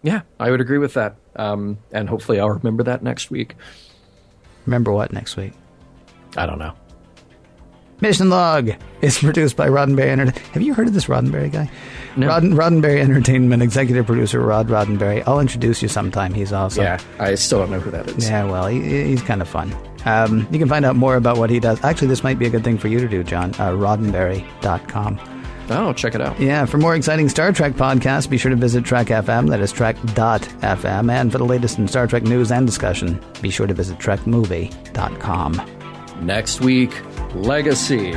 [0.01, 1.15] Yeah, I would agree with that.
[1.35, 3.55] Um, and hopefully, I'll remember that next week.
[4.65, 5.53] Remember what next week?
[6.37, 6.73] I don't know.
[8.01, 8.71] Mission Log
[9.01, 10.47] is produced by Roddenberry Entertainment.
[10.53, 11.69] Have you heard of this Roddenberry guy?
[12.15, 12.27] No.
[12.27, 15.21] Rod- Roddenberry Entertainment executive producer Rod Roddenberry.
[15.27, 16.33] I'll introduce you sometime.
[16.33, 16.83] He's awesome.
[16.83, 18.29] Yeah, I still don't know who that is.
[18.29, 19.75] Yeah, well, he, he's kind of fun.
[20.05, 21.83] Um, you can find out more about what he does.
[21.83, 23.51] Actually, this might be a good thing for you to do, John.
[23.55, 25.19] Uh, Roddenberry.com.
[25.71, 26.39] Oh, check it out.
[26.39, 29.49] Yeah, for more exciting Star Trek podcasts, be sure to visit Trek FM.
[29.49, 31.11] That is Trek.fm.
[31.11, 35.78] And for the latest in Star Trek news and discussion, be sure to visit TrekMovie.com.
[36.21, 37.01] Next week,
[37.33, 38.11] Legacy.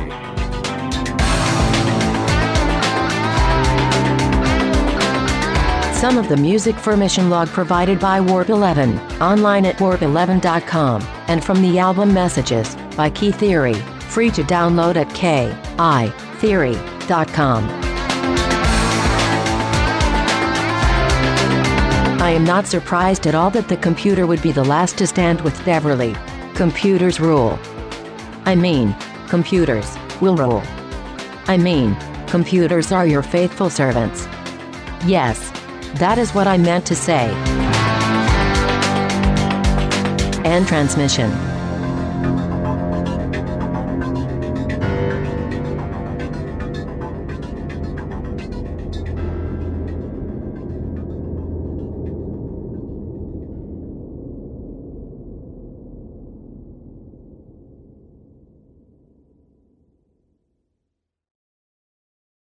[6.03, 11.41] Some of the music for Mission Log provided by Warp 11, online at warp11.com, and
[11.41, 13.75] from the album Messages by Key Theory,
[14.09, 15.73] free to download at kitheory.com.
[22.21, 25.39] I am not surprised at all that the computer would be the last to stand
[25.39, 26.17] with Beverly.
[26.53, 27.57] Computers rule.
[28.45, 28.95] I mean,
[29.29, 30.61] computers will rule.
[31.47, 31.95] I mean,
[32.27, 34.27] computers are your faithful servants.
[35.05, 35.51] Yes,
[35.99, 37.29] that is what I meant to say.
[40.43, 41.52] End transmission.